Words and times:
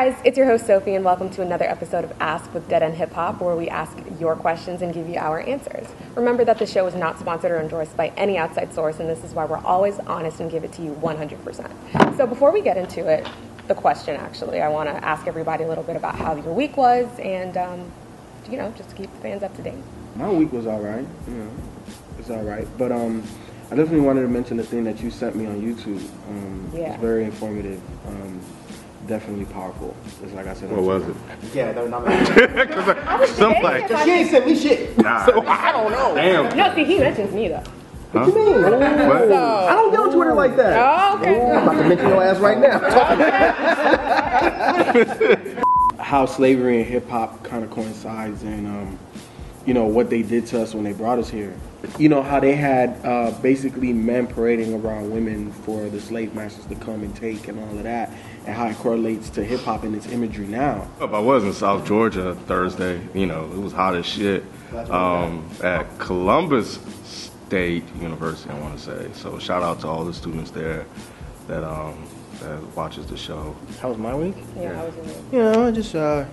guys, 0.00 0.16
it's 0.24 0.38
your 0.38 0.46
host 0.46 0.66
Sophie, 0.66 0.94
and 0.94 1.04
welcome 1.04 1.28
to 1.28 1.42
another 1.42 1.66
episode 1.66 2.04
of 2.04 2.14
Ask 2.20 2.54
with 2.54 2.66
Dead 2.70 2.82
End 2.82 2.94
Hip 2.94 3.12
Hop, 3.12 3.42
where 3.42 3.54
we 3.54 3.68
ask 3.68 3.94
your 4.18 4.34
questions 4.34 4.80
and 4.80 4.94
give 4.94 5.06
you 5.06 5.16
our 5.16 5.40
answers. 5.40 5.86
Remember 6.14 6.42
that 6.42 6.58
the 6.58 6.64
show 6.64 6.86
is 6.86 6.94
not 6.94 7.18
sponsored 7.18 7.50
or 7.50 7.60
endorsed 7.60 7.94
by 7.98 8.08
any 8.16 8.38
outside 8.38 8.72
source, 8.72 8.98
and 8.98 9.10
this 9.10 9.22
is 9.22 9.34
why 9.34 9.44
we're 9.44 9.58
always 9.58 9.98
honest 9.98 10.40
and 10.40 10.50
give 10.50 10.64
it 10.64 10.72
to 10.72 10.80
you 10.80 10.92
100%. 10.92 12.16
So 12.16 12.26
before 12.26 12.50
we 12.50 12.62
get 12.62 12.78
into 12.78 13.08
it, 13.08 13.28
the 13.68 13.74
question 13.74 14.16
actually, 14.16 14.62
I 14.62 14.68
want 14.70 14.88
to 14.88 15.04
ask 15.04 15.26
everybody 15.26 15.64
a 15.64 15.68
little 15.68 15.84
bit 15.84 15.96
about 15.96 16.14
how 16.14 16.34
your 16.34 16.54
week 16.54 16.78
was, 16.78 17.06
and 17.18 17.58
um, 17.58 17.92
you 18.50 18.56
know, 18.56 18.72
just 18.78 18.88
to 18.88 18.96
keep 18.96 19.12
the 19.12 19.20
fans 19.20 19.42
up 19.42 19.54
to 19.56 19.62
date. 19.62 19.84
My 20.16 20.30
week 20.30 20.50
was 20.50 20.66
all 20.66 20.80
right. 20.80 21.06
You 21.28 21.34
know, 21.34 21.50
it's 22.18 22.30
all 22.30 22.42
right. 22.42 22.66
But 22.78 22.90
um, 22.90 23.22
I 23.66 23.76
definitely 23.76 24.00
wanted 24.00 24.22
to 24.22 24.28
mention 24.28 24.56
the 24.56 24.64
thing 24.64 24.82
that 24.84 25.02
you 25.02 25.10
sent 25.10 25.36
me 25.36 25.44
on 25.44 25.60
YouTube. 25.60 26.02
Um, 26.30 26.70
Yeah. 26.72 26.94
It's 26.94 27.02
very 27.02 27.24
informative. 27.24 27.82
Um, 28.08 28.40
definitely 29.06 29.46
powerful. 29.46 29.94
It's 30.22 30.32
like 30.32 30.46
I 30.46 30.54
said. 30.54 30.70
What 30.70 30.82
was 30.82 31.02
it? 31.08 31.16
Yeah, 31.54 31.72
they're 31.72 31.88
not. 31.88 32.04
So 33.28 33.50
I'm 33.50 33.62
like, 33.62 33.88
She 34.04 34.10
ain't 34.10 34.30
sent 34.30 34.46
me 34.46 34.56
shit. 34.56 34.96
nah. 34.98 35.24
So 35.26 35.46
I 35.46 35.72
don't 35.72 35.90
know. 35.92 36.14
Damn. 36.14 36.56
No, 36.56 36.74
see, 36.74 36.84
he 36.84 36.98
mentions 36.98 37.32
me 37.32 37.48
though. 37.48 37.62
What 38.12 38.26
you 38.26 38.34
mean? 38.34 38.62
What? 38.62 39.32
I 39.32 39.72
don't 39.74 39.90
get 39.92 40.00
on 40.00 40.12
Twitter 40.12 40.34
like 40.34 40.56
that. 40.56 40.76
Oh, 40.76 41.18
okay. 41.20 41.40
I'm 41.52 41.62
about 41.62 41.80
to 41.80 41.88
mention 41.88 42.08
your 42.08 42.22
ass 42.24 42.38
right 42.38 42.58
now. 42.58 42.80
How 45.98 46.26
slavery 46.26 46.78
and 46.78 46.86
hip 46.86 47.08
hop 47.08 47.44
kind 47.44 47.62
of 47.62 47.70
coincides, 47.70 48.42
and 48.42 48.66
um, 48.66 48.98
you 49.64 49.74
know 49.74 49.84
what 49.84 50.10
they 50.10 50.22
did 50.22 50.46
to 50.48 50.60
us 50.60 50.74
when 50.74 50.82
they 50.82 50.92
brought 50.92 51.20
us 51.20 51.30
here. 51.30 51.54
You 51.98 52.08
know 52.08 52.22
how 52.22 52.40
they 52.40 52.54
had 52.54 53.00
uh, 53.04 53.30
basically 53.40 53.92
men 53.92 54.26
parading 54.26 54.74
around 54.74 55.10
women 55.10 55.50
for 55.52 55.88
the 55.88 56.00
slave 56.00 56.34
masters 56.34 56.66
to 56.66 56.74
come 56.74 57.02
and 57.02 57.14
take, 57.16 57.48
and 57.48 57.58
all 57.58 57.76
of 57.76 57.82
that, 57.84 58.10
and 58.46 58.54
how 58.54 58.66
it 58.68 58.76
correlates 58.76 59.30
to 59.30 59.44
hip 59.44 59.60
hop 59.60 59.82
and 59.84 59.94
its 59.94 60.06
imagery 60.08 60.46
now. 60.46 60.88
I 61.00 61.04
was 61.18 61.44
in 61.44 61.52
South 61.52 61.86
Georgia 61.86 62.34
Thursday. 62.46 63.00
You 63.14 63.26
know, 63.26 63.44
it 63.44 63.58
was 63.58 63.72
hot 63.72 63.94
as 63.96 64.06
shit. 64.06 64.44
Um, 64.90 65.48
at 65.62 65.98
Columbus 65.98 66.78
State 67.04 67.84
University, 67.96 68.50
I 68.50 68.58
want 68.60 68.78
to 68.78 68.84
say. 68.84 69.10
So 69.14 69.38
shout 69.38 69.62
out 69.62 69.80
to 69.80 69.88
all 69.88 70.04
the 70.04 70.14
students 70.14 70.50
there 70.50 70.86
that 71.48 71.64
um, 71.64 72.06
that 72.40 72.62
watches 72.76 73.06
the 73.06 73.16
show. 73.16 73.56
How 73.80 73.88
was 73.88 73.98
my 73.98 74.14
week? 74.14 74.36
Yeah, 74.56 74.74
how 74.74 74.86
was 74.86 74.94
your 74.94 75.04
week? 75.04 75.16
You 75.32 75.38
know, 75.38 75.72
just 75.72 75.94
uh, 75.94 76.24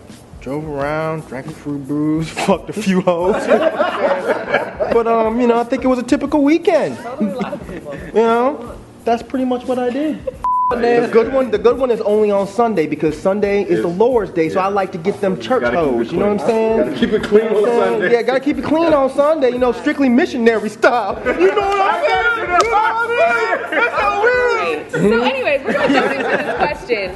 drove 0.41 0.67
around, 0.67 1.27
drank 1.27 1.47
a 1.47 1.51
few 1.51 1.77
brews, 1.77 2.29
fucked 2.45 2.69
a 2.69 2.73
few 2.73 3.01
hoes. 3.01 3.45
but 3.47 5.07
um, 5.07 5.39
you 5.39 5.47
know, 5.47 5.59
I 5.59 5.63
think 5.63 5.83
it 5.83 5.87
was 5.87 5.99
a 5.99 6.03
typical 6.03 6.43
weekend. 6.43 6.97
You 8.07 8.23
know, 8.23 8.77
that's 9.03 9.21
pretty 9.21 9.45
much 9.45 9.65
what 9.65 9.77
I 9.77 9.91
did. 9.91 10.25
The 10.71 11.09
good 11.11 11.31
one, 11.31 11.51
the 11.51 11.57
good 11.57 11.77
one 11.77 11.91
is 11.91 12.01
only 12.01 12.31
on 12.31 12.47
Sunday 12.47 12.87
because 12.87 13.19
Sunday 13.19 13.63
is 13.63 13.81
the 13.81 13.87
Lord's 13.87 14.31
day, 14.31 14.49
so 14.49 14.59
I 14.59 14.67
like 14.67 14.91
to 14.93 14.97
get 14.97 15.21
them 15.21 15.39
church 15.39 15.61
Gotta 15.61 15.77
keep 15.77 15.85
it 15.85 15.91
hoes. 15.91 16.11
You 16.11 16.19
know 16.19 16.33
what 16.33 16.41
I'm 16.41 16.47
saying? 16.47 16.77
Gotta 16.77 16.95
keep 16.97 17.11
it 17.11 17.23
clean 17.23 17.47
on 17.47 17.63
Sunday. 17.63 18.11
Yeah, 18.11 18.21
gotta 18.23 18.39
keep 18.39 18.57
it 18.57 18.65
clean 18.65 18.93
on 18.93 19.09
Sunday. 19.11 19.51
You 19.51 19.59
know, 19.59 19.71
strictly 19.71 20.09
missionary 20.09 20.69
style. 20.69 21.21
You 21.39 21.55
know 21.55 21.61
what 21.61 21.81
I'm 21.81 22.03
saying? 22.03 22.39
You 22.39 22.47
know 22.47 22.59
what 22.59 23.09
I 23.09 23.59
mean? 23.61 23.71
That's 23.71 24.01
how 24.01 24.21
weird. 24.21 24.91
So, 24.91 25.23
anyways, 25.23 25.63
we're 25.63 25.73
gonna 25.73 25.93
jump 25.93 26.11
into 26.11 26.23
this 26.23 26.57
question. 26.57 27.15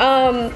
Um, 0.00 0.52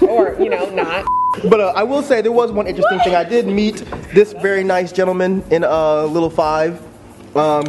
or 0.00 0.36
you 0.38 0.48
know, 0.48 0.68
not. 0.70 1.06
But 1.48 1.60
uh, 1.60 1.72
I 1.76 1.82
will 1.82 2.02
say 2.02 2.22
there 2.22 2.32
was 2.32 2.50
one 2.52 2.66
interesting 2.66 2.98
thing. 3.00 3.14
I 3.14 3.24
did 3.24 3.46
meet 3.46 3.76
this 4.14 4.32
very 4.32 4.64
nice 4.64 4.92
gentleman 4.92 5.44
in 5.50 5.64
uh, 5.64 6.04
Little 6.04 6.30
Five. 6.30 6.82
Um, 7.36 7.64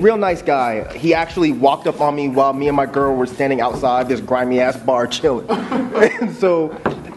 real 0.00 0.16
nice 0.16 0.42
guy. 0.42 0.96
He 0.96 1.12
actually 1.12 1.50
walked 1.50 1.88
up 1.88 2.00
on 2.00 2.14
me 2.14 2.28
while 2.28 2.52
me 2.52 2.68
and 2.68 2.76
my 2.76 2.86
girl 2.86 3.16
were 3.16 3.26
standing 3.26 3.60
outside 3.60 4.08
this 4.08 4.20
grimy 4.20 4.60
ass 4.60 4.76
bar 4.76 5.08
chilling. 5.08 5.50
and 5.50 6.32
so, 6.36 6.68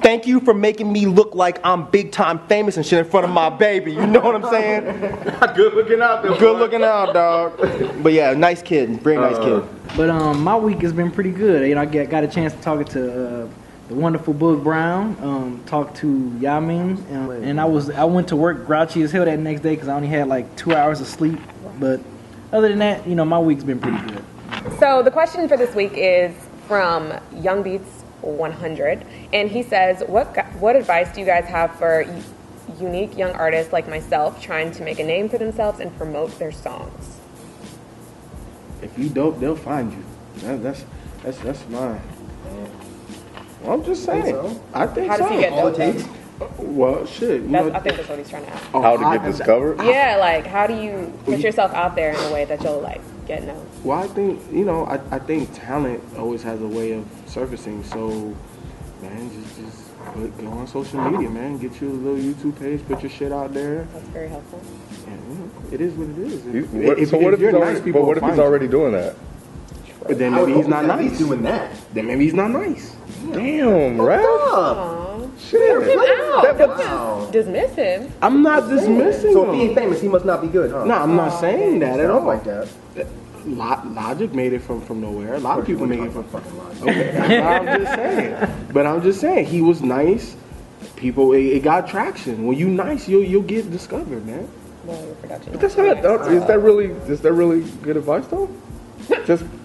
thank 0.02 0.26
you 0.26 0.40
for 0.40 0.56
making 0.56 0.92
me 0.92 1.06
look 1.06 1.36
like 1.36 1.60
I'm 1.64 1.86
big 1.92 2.12
time 2.12 2.40
famous 2.48 2.78
and 2.78 2.86
shit 2.86 2.98
in 2.98 3.06
front 3.06 3.26
of 3.26 3.32
my 3.32 3.50
baby. 3.50 3.92
You 3.94 4.08
know 4.08 4.20
what 4.20 4.34
I'm 4.34 4.50
saying? 4.50 4.86
Good 5.56 5.76
looking 5.76 6.02
out 6.02 6.24
there. 6.24 6.36
Good 6.38 6.58
looking 6.58 6.84
out, 6.84 7.14
dog. 7.14 7.58
But 8.02 8.14
yeah, 8.14 8.34
nice 8.34 8.64
kid. 8.64 9.00
Very 9.04 9.18
nice 9.18 9.38
kid. 9.38 9.64
But 9.96 10.10
um, 10.10 10.42
my 10.42 10.56
week 10.56 10.82
has 10.82 10.94
been 10.94 11.12
pretty 11.12 11.32
good. 11.32 11.68
You 11.68 11.76
know, 11.76 11.82
I 11.82 11.86
get, 11.86 12.10
got 12.10 12.24
a 12.24 12.28
chance 12.28 12.54
to 12.54 12.62
talk 12.62 12.84
to 12.90 13.44
uh, 13.44 13.48
the 13.92 13.98
wonderful 13.98 14.34
Boog 14.34 14.64
Brown, 14.64 15.18
um, 15.22 15.62
talk 15.66 15.94
to 15.96 16.08
Yamin, 16.40 16.98
um, 17.12 17.30
and 17.30 17.60
I 17.60 17.66
was 17.66 17.90
I 17.90 18.06
went 18.06 18.30
to 18.30 18.38
work 18.38 18.66
grouchy 18.66 19.02
as 19.02 19.12
hell 19.12 19.26
that 19.26 19.38
next 19.38 19.62
day 19.62 19.76
because 19.76 19.90
I 19.90 19.96
only 19.96 20.08
had 20.08 20.30
like 20.30 20.56
two 20.56 20.74
hours 20.74 21.02
of 21.02 21.08
sleep. 21.08 21.38
But 21.78 22.00
other 22.54 22.70
than 22.70 22.80
that, 22.80 23.06
you 23.06 23.16
know, 23.16 23.26
my 23.26 23.38
week's 23.38 23.66
been 23.66 23.80
pretty 23.80 23.98
good. 24.08 24.24
So 24.80 25.04
the 25.04 25.12
question 25.12 25.50
for 25.50 25.58
this 25.58 25.76
week 25.76 25.92
is 25.96 26.34
from 26.70 27.14
Young 27.36 27.64
Beats 27.64 28.04
100, 28.22 29.06
and 29.34 29.52
he 29.52 29.62
says, 29.62 30.04
"What 30.08 30.38
what 30.62 30.78
advice 30.78 31.14
do 31.14 31.20
you 31.20 31.26
guys 31.26 31.44
have 31.46 31.76
for 31.76 32.06
unique 32.80 33.18
young 33.18 33.34
artists 33.34 33.74
like 33.74 33.90
myself 33.90 34.42
trying 34.42 34.72
to 34.72 34.84
make 34.84 35.00
a 35.00 35.04
name 35.04 35.28
for 35.28 35.38
themselves 35.38 35.82
and 35.82 35.94
promote 35.98 36.40
their 36.40 36.54
songs?" 36.54 37.20
If 38.82 38.98
you 38.98 39.10
dope, 39.10 39.42
they'll 39.42 39.58
find 39.58 39.92
you. 39.92 40.04
That, 40.44 40.64
that's 40.64 40.86
that's 41.24 41.40
that's 41.40 41.68
mine. 41.68 42.02
Well, 42.46 42.70
I'm 43.68 43.84
just 43.84 44.04
saying. 44.06 44.26
so? 44.26 44.62
I 44.74 44.88
think 44.88 45.08
How 45.08 45.18
does 45.18 45.30
he 45.32 45.38
get 45.40 45.54
All 45.54 45.68
it 45.68 45.76
takes. 45.76 46.04
Well, 46.58 47.06
shit. 47.06 47.42
You 47.44 47.48
That's, 47.50 47.68
know, 47.68 47.74
I 47.74 47.80
think 47.82 47.98
that's 47.98 48.10
what 48.10 48.18
he's 48.18 48.30
trying 48.30 48.46
to 48.46 48.52
ask. 48.52 48.66
oh, 48.74 48.82
How 48.82 48.98
to 48.98 49.06
I- 49.06 49.18
get 49.18 49.26
discovered? 49.26 49.78
Yeah, 49.84 50.18
like 50.20 50.46
how 50.48 50.66
do 50.66 50.74
you 50.82 51.14
put 51.26 51.40
yourself 51.40 51.72
out 51.74 51.96
there 51.96 52.12
in 52.12 52.16
a 52.18 52.34
way 52.34 52.46
that 52.46 52.64
you'll 52.64 52.80
like 52.82 53.02
get 53.28 53.44
known? 53.44 53.64
Well, 53.84 54.00
I 54.00 54.08
think 54.08 54.42
you 54.52 54.66
know. 54.66 54.86
I, 54.86 55.00
I 55.16 55.20
think 55.20 55.54
talent 55.54 56.04
always 56.18 56.42
has 56.44 56.60
a 56.62 56.68
way 56.68 56.94
of 56.94 57.06
surfacing. 57.28 57.84
So, 57.84 58.36
man, 59.04 59.30
just 59.30 59.56
just 59.56 59.98
put, 60.14 60.36
go 60.40 60.48
on 60.48 60.68
social 60.68 61.00
media, 61.12 61.30
man. 61.30 61.60
Get 61.60 61.80
you 61.80 61.90
a 61.92 61.94
little 61.94 62.18
YouTube 62.34 62.60
page. 62.60 62.84
Put 62.88 63.04
your 63.04 63.12
shit 63.12 63.32
out 63.32 63.54
there. 63.54 63.88
That's 63.94 64.08
very 64.08 64.30
helpful. 64.30 64.62
And, 65.08 65.22
you 65.30 65.36
know, 65.44 65.52
it 65.72 65.80
is 65.82 65.94
what 65.94 66.10
it 66.10 66.18
is. 66.34 66.46
You- 66.46 66.88
what- 66.88 66.98
if- 67.00 67.10
so 67.10 67.18
what 67.20 67.34
if 67.36 67.40
if 67.40 67.40
you're 67.42 67.52
he's 67.52 67.60
nice, 67.60 67.68
already, 67.70 67.82
people 67.82 68.02
but 68.02 68.08
what 68.08 68.18
if 68.18 68.24
he's 68.24 68.40
already 68.40 68.68
doing 68.68 68.94
that? 68.94 69.16
But 70.08 70.18
then 70.18 70.34
maybe 70.34 70.54
he's 70.54 70.68
not 70.68 70.86
nice. 70.86 71.10
He's 71.12 71.20
doing 71.20 71.42
that. 71.44 71.72
Then 71.94 72.08
maybe 72.08 72.24
he's 72.26 72.34
not 72.34 72.52
nice. 72.52 72.96
Damn, 73.32 74.02
right? 74.02 74.20
Aw, 74.26 75.20
Shit. 75.38 75.62
him 75.88 76.00
out. 76.00 76.44
That- 76.44 76.58
Don't 76.58 76.70
Wow. 76.80 77.28
dismiss 77.32 77.76
him. 77.76 78.12
I'm 78.22 78.42
not 78.42 78.68
dismissing 78.70 79.34
So 79.34 79.50
if 79.50 79.56
he 79.56 79.62
him. 79.64 79.68
ain't 79.70 79.78
famous, 79.78 80.02
he 80.02 80.08
must 80.08 80.26
not 80.26 80.42
be 80.42 80.48
good, 80.48 80.72
huh? 80.72 80.86
No, 80.86 80.96
I'm 80.96 81.16
not 81.16 81.40
saying 81.40 81.80
that 81.80 82.00
at 82.00 82.08
Sounds 82.08 82.22
all. 82.22 82.28
like 82.28 82.44
that. 82.46 82.68
Logic 83.46 84.34
made 84.34 84.54
it 84.54 84.62
from, 84.62 84.82
from 84.82 85.02
nowhere. 85.02 85.34
A 85.36 85.40
lot 85.40 85.58
of 85.60 85.66
people 85.66 85.84
We're 85.88 85.96
make 85.96 86.02
it 86.10 86.12
from. 86.14 86.24
fucking 86.26 86.58
logic. 86.58 86.82
Okay, 86.84 87.42
I'm 87.42 87.66
just 87.82 87.94
saying. 87.96 88.68
But 88.74 88.86
I'm 88.88 89.02
just 89.02 89.20
saying 89.22 89.46
he 89.46 89.62
was 89.62 89.82
nice. 89.82 90.36
People, 90.96 91.34
it, 91.34 91.42
it 91.42 91.64
got 91.64 91.88
traction. 91.88 92.46
When 92.46 92.58
you 92.58 92.68
nice, 92.68 93.08
you'll 93.08 93.24
you'll 93.24 93.42
get 93.44 93.70
discovered, 93.72 94.26
man. 94.28 94.48
Well, 94.86 95.04
your 95.06 95.16
production. 95.16 95.54
That's 95.58 95.76
not. 95.78 96.02
that- 96.02 96.06
uh, 96.22 96.24
Is 96.30 96.46
that 96.46 96.60
really? 96.60 96.86
Is 97.08 97.22
that 97.22 97.34
really 97.34 97.62
good 97.82 97.98
advice 97.98 98.26
though? 98.28 98.48
Just 99.26 99.44
put 99.44 99.44
a 99.44 99.48
YouTube 99.48 99.61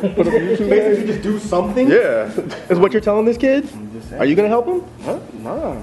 Basically, 0.16 0.68
page. 0.68 1.06
just 1.06 1.22
do 1.22 1.38
something. 1.38 1.88
Yeah. 1.88 2.24
Is 2.68 2.78
what 2.78 2.92
you're 2.92 3.02
telling 3.02 3.24
this 3.24 3.36
kid? 3.36 3.68
I'm 3.72 3.92
just 3.92 4.08
saying. 4.08 4.20
Are 4.20 4.24
you 4.24 4.34
gonna 4.34 4.48
help 4.48 4.66
him? 4.66 4.82
Huh? 5.02 5.18
Nah. 5.40 5.82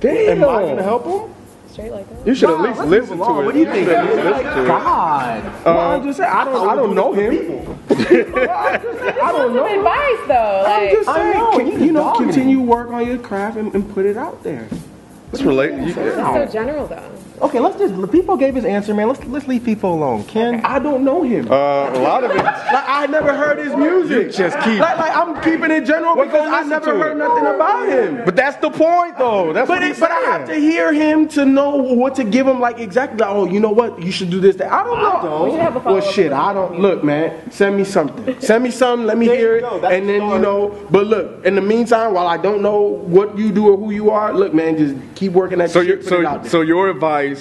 Damn. 0.00 0.42
Am 0.42 0.48
I 0.48 0.62
gonna 0.62 0.82
help 0.82 1.04
him? 1.04 1.34
Straight 1.70 1.90
like 1.90 2.08
that. 2.08 2.26
You 2.26 2.34
should 2.36 2.50
at 2.50 2.60
least 2.60 2.78
let's 2.78 2.90
listen 2.90 3.18
move 3.18 3.26
to 3.26 3.40
it. 3.40 3.44
What 3.46 3.54
do 3.54 3.58
you 3.60 3.66
think? 3.66 3.86
should 3.88 3.96
at 3.96 4.54
to 4.54 4.62
it. 4.62 4.66
God. 4.68 5.44
Uh, 5.44 5.52
well, 5.64 5.90
I'm 5.92 6.04
just 6.04 6.18
saying. 6.18 6.30
I 6.32 6.44
don't. 6.44 6.68
I 6.68 6.74
don't 6.76 6.94
know 6.94 7.12
him. 7.12 7.78
I 7.90 9.32
don't 9.32 9.54
know. 9.54 9.66
Some 9.66 9.78
advice 9.78 10.28
though, 10.28 10.64
I'm 10.66 10.90
just 10.90 11.12
saying. 11.12 11.32
know, 11.38 11.50
can- 11.50 11.66
he's 11.66 11.80
you 11.80 11.92
know, 11.92 12.12
continue 12.12 12.60
work 12.60 12.90
on 12.90 13.06
your 13.06 13.18
craft 13.18 13.56
and, 13.56 13.74
and 13.74 13.92
put 13.92 14.06
it 14.06 14.16
out 14.16 14.42
there. 14.44 14.68
It's 15.32 15.42
related. 15.42 15.88
You, 15.88 15.94
this 15.94 16.14
so 16.14 16.46
general 16.52 16.86
though. 16.86 17.10
Okay, 17.44 17.60
let's 17.60 17.76
just. 17.78 17.94
People 18.10 18.36
gave 18.38 18.54
his 18.54 18.64
answer, 18.64 18.94
man. 18.94 19.06
Let's 19.08 19.22
let's 19.26 19.46
leave 19.46 19.64
people 19.64 19.92
alone. 19.92 20.24
Ken, 20.24 20.62
I 20.64 20.78
don't 20.78 21.04
know 21.04 21.22
him. 21.22 21.50
uh, 21.50 21.90
a 21.90 21.98
lot 22.00 22.24
of 22.24 22.30
it. 22.30 22.36
like 22.44 22.88
I 22.88 23.06
never 23.06 23.34
heard 23.34 23.58
his 23.58 23.76
music. 23.76 24.32
just 24.32 24.58
keep- 24.60 24.80
Like, 24.80 24.96
like 24.98 25.14
I'm 25.14 25.34
keeping 25.42 25.70
it 25.70 25.84
general 25.84 26.16
Well, 26.16 26.24
because 26.24 26.48
I 26.48 26.62
never 26.62 26.96
heard 26.96 27.12
it. 27.12 27.18
nothing 27.18 27.44
about 27.46 27.86
him. 27.88 28.24
But 28.24 28.34
that's 28.34 28.56
the 28.58 28.70
point, 28.70 29.18
though. 29.18 29.52
That's 29.52 29.68
But 29.68 29.74
what 29.74 29.82
it, 29.82 29.88
he's 29.88 30.00
but 30.00 30.10
I 30.10 30.20
have 30.20 30.48
to 30.48 30.54
hear 30.54 30.92
him 30.94 31.28
to 31.36 31.44
know 31.44 31.76
what 31.76 32.14
to 32.14 32.24
give 32.24 32.46
him. 32.46 32.60
Like 32.60 32.78
exactly. 32.78 33.18
Like, 33.18 33.28
oh, 33.30 33.44
you 33.46 33.60
know 33.60 33.70
what? 33.72 34.00
You 34.02 34.10
should 34.10 34.30
do 34.30 34.40
this. 34.40 34.56
That 34.56 34.72
I 34.72 34.82
don't 34.82 35.02
know. 35.02 35.44
We 35.44 35.50
should 35.50 35.60
have 35.60 35.76
a 35.76 35.80
well, 35.80 35.84
follow-up 36.00 36.14
shit. 36.14 36.32
I 36.32 36.52
don't. 36.54 36.80
Look, 36.80 37.04
man. 37.04 37.50
Send 37.50 37.76
me 37.76 37.84
something. 37.84 38.40
Send 38.40 38.64
me 38.64 38.70
something. 38.70 39.06
Let 39.06 39.18
me 39.18 39.26
There 39.26 39.36
hear 39.36 39.56
it. 39.56 39.64
And 39.64 40.08
then 40.08 40.20
the 40.26 40.34
you 40.34 40.38
know. 40.38 40.86
But 40.90 41.06
look. 41.08 41.44
In 41.44 41.56
the 41.56 41.62
meantime, 41.62 42.14
while 42.14 42.26
I 42.26 42.38
don't 42.38 42.62
know 42.62 42.80
what 42.80 43.36
you 43.36 43.52
do 43.52 43.68
or 43.68 43.76
who 43.76 43.90
you 43.90 44.10
are, 44.10 44.32
look, 44.32 44.54
man. 44.54 44.78
Just 44.78 44.94
keep 45.14 45.32
working 45.32 45.58
that 45.58 45.70
So, 45.70 45.80
shit. 45.82 45.88
you 45.88 45.96
put 45.96 46.04
it 46.06 46.08
so, 46.08 46.26
out 46.26 46.42
there. 46.42 46.50
so 46.50 46.60
your 46.62 46.88
advice 46.88 47.33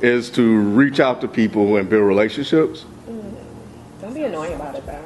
is 0.00 0.30
to 0.30 0.58
reach 0.60 1.00
out 1.00 1.20
to 1.20 1.28
people 1.28 1.76
and 1.76 1.88
build 1.88 2.04
relationships. 2.06 2.84
Don't 4.00 4.14
be 4.14 4.24
annoying 4.24 4.54
about 4.54 4.74
it 4.74 4.84
though. 4.86 5.04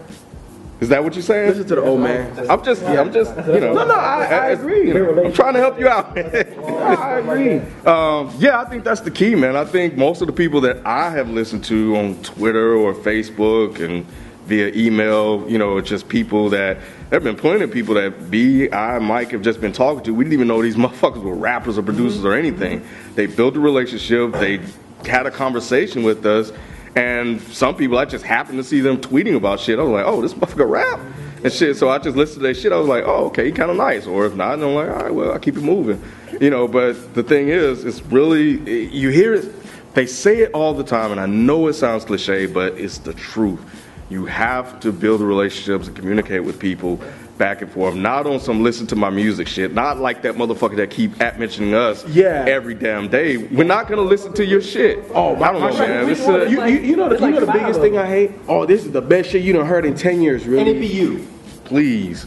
Is 0.78 0.90
that 0.90 1.02
what 1.02 1.14
you're 1.14 1.22
saying? 1.22 1.48
Listen 1.48 1.66
to 1.68 1.74
the 1.76 1.82
old 1.82 2.00
man. 2.00 2.50
I'm 2.50 2.62
just, 2.62 2.82
I'm 2.82 3.10
just, 3.10 3.34
you 3.48 3.60
know. 3.60 3.72
No, 3.72 3.86
no, 3.86 3.94
I- 3.94 4.24
I 4.26 4.46
agree. 4.50 4.88
You 4.88 4.94
know, 4.94 5.24
I'm 5.24 5.32
trying 5.32 5.54
to 5.54 5.58
help 5.60 5.78
you 5.80 5.88
out. 5.88 6.16
I 6.18 7.18
agree. 7.18 7.60
Um, 7.86 8.30
yeah, 8.38 8.60
I 8.60 8.66
think 8.68 8.84
that's 8.84 9.00
the 9.00 9.10
key, 9.10 9.34
man. 9.34 9.56
I 9.56 9.64
think 9.64 9.96
most 9.96 10.20
of 10.20 10.26
the 10.26 10.34
people 10.34 10.60
that 10.62 10.84
I 10.86 11.08
have 11.10 11.30
listened 11.30 11.64
to 11.64 11.96
on 11.96 12.22
Twitter 12.22 12.74
or 12.74 12.92
Facebook 12.92 13.80
and 13.82 14.04
via 14.46 14.72
email. 14.74 15.48
You 15.48 15.58
know, 15.58 15.80
just 15.80 16.08
people 16.08 16.50
that 16.50 16.78
there 17.10 17.16
have 17.20 17.24
been 17.24 17.36
plenty 17.36 17.62
of 17.62 17.70
people 17.70 17.94
that 17.94 18.30
B, 18.30 18.70
I, 18.70 18.98
Mike 18.98 19.30
have 19.30 19.42
just 19.42 19.60
been 19.60 19.72
talking 19.72 20.02
to. 20.04 20.14
We 20.14 20.24
didn't 20.24 20.34
even 20.34 20.48
know 20.48 20.62
these 20.62 20.76
motherfuckers 20.76 21.22
were 21.22 21.34
rappers 21.34 21.78
or 21.78 21.82
producers 21.82 22.24
or 22.24 22.34
anything. 22.34 22.86
They 23.14 23.26
built 23.26 23.56
a 23.56 23.60
relationship. 23.60 24.32
They 24.32 24.60
had 25.04 25.26
a 25.26 25.30
conversation 25.30 26.02
with 26.02 26.24
us. 26.24 26.52
And 26.96 27.42
some 27.42 27.76
people, 27.76 27.98
I 27.98 28.06
just 28.06 28.24
happened 28.24 28.56
to 28.56 28.64
see 28.64 28.80
them 28.80 28.96
tweeting 28.96 29.36
about 29.36 29.60
shit. 29.60 29.78
I 29.78 29.82
was 29.82 29.92
like, 29.92 30.06
oh, 30.06 30.22
this 30.22 30.32
motherfucker 30.32 30.68
rap 30.68 30.98
and 31.44 31.52
shit. 31.52 31.76
So 31.76 31.90
I 31.90 31.98
just 31.98 32.16
listened 32.16 32.40
to 32.40 32.42
their 32.44 32.54
shit. 32.54 32.72
I 32.72 32.76
was 32.76 32.88
like, 32.88 33.04
oh, 33.04 33.26
okay, 33.26 33.52
kind 33.52 33.70
of 33.70 33.76
nice. 33.76 34.06
Or 34.06 34.24
if 34.24 34.34
not, 34.34 34.54
I'm 34.54 34.74
like, 34.74 34.88
all 34.88 34.94
right, 34.94 35.14
well, 35.14 35.32
I 35.32 35.38
keep 35.38 35.56
it 35.56 35.62
moving. 35.62 36.02
You 36.40 36.48
know, 36.48 36.66
but 36.66 37.14
the 37.14 37.22
thing 37.22 37.48
is, 37.48 37.84
it's 37.84 38.02
really, 38.02 38.88
you 38.90 39.10
hear 39.10 39.34
it, 39.34 39.52
they 39.94 40.06
say 40.06 40.38
it 40.38 40.52
all 40.52 40.74
the 40.74 40.84
time, 40.84 41.10
and 41.10 41.20
I 41.20 41.26
know 41.26 41.68
it 41.68 41.74
sounds 41.74 42.04
cliche, 42.04 42.46
but 42.46 42.74
it's 42.74 42.98
the 42.98 43.14
truth. 43.14 43.60
You 44.08 44.26
have 44.26 44.78
to 44.80 44.92
build 44.92 45.20
relationships 45.20 45.88
and 45.88 45.96
communicate 45.96 46.44
with 46.44 46.58
people 46.58 47.00
back 47.38 47.60
and 47.60 47.70
forth, 47.70 47.94
not 47.94 48.26
on 48.26 48.40
some 48.40 48.62
listen 48.62 48.86
to 48.86 48.96
my 48.96 49.10
music 49.10 49.46
shit, 49.46 49.74
not 49.74 49.98
like 49.98 50.22
that 50.22 50.36
motherfucker 50.36 50.76
that 50.76 50.90
keep 50.90 51.20
at 51.20 51.38
mentioning 51.38 51.74
us 51.74 52.06
Yeah. 52.08 52.44
every 52.48 52.72
damn 52.74 53.08
day. 53.08 53.36
We're 53.36 53.64
not 53.64 53.88
gonna 53.88 54.00
listen 54.02 54.32
to 54.34 54.44
your 54.46 54.62
shit. 54.62 55.04
Oh, 55.12 55.34
I 55.42 55.52
don't 55.52 55.60
know, 55.60 55.78
man. 55.78 56.06
This, 56.06 56.26
uh, 56.26 56.44
you, 56.44 56.64
you, 56.64 56.78
you 56.78 56.96
know, 56.96 57.08
the, 57.10 57.16
you 57.26 57.32
know 57.32 57.44
the 57.44 57.52
biggest 57.52 57.80
thing 57.80 57.98
I 57.98 58.06
hate. 58.06 58.30
Oh, 58.48 58.64
this 58.64 58.84
is 58.86 58.92
the 58.92 59.02
best 59.02 59.30
shit 59.30 59.42
you 59.42 59.52
done 59.52 59.66
heard 59.66 59.84
in 59.84 59.94
ten 59.94 60.22
years. 60.22 60.46
Really? 60.46 60.60
And 60.60 60.68
it 60.70 60.80
be 60.80 60.86
you. 60.86 61.26
please 61.64 62.26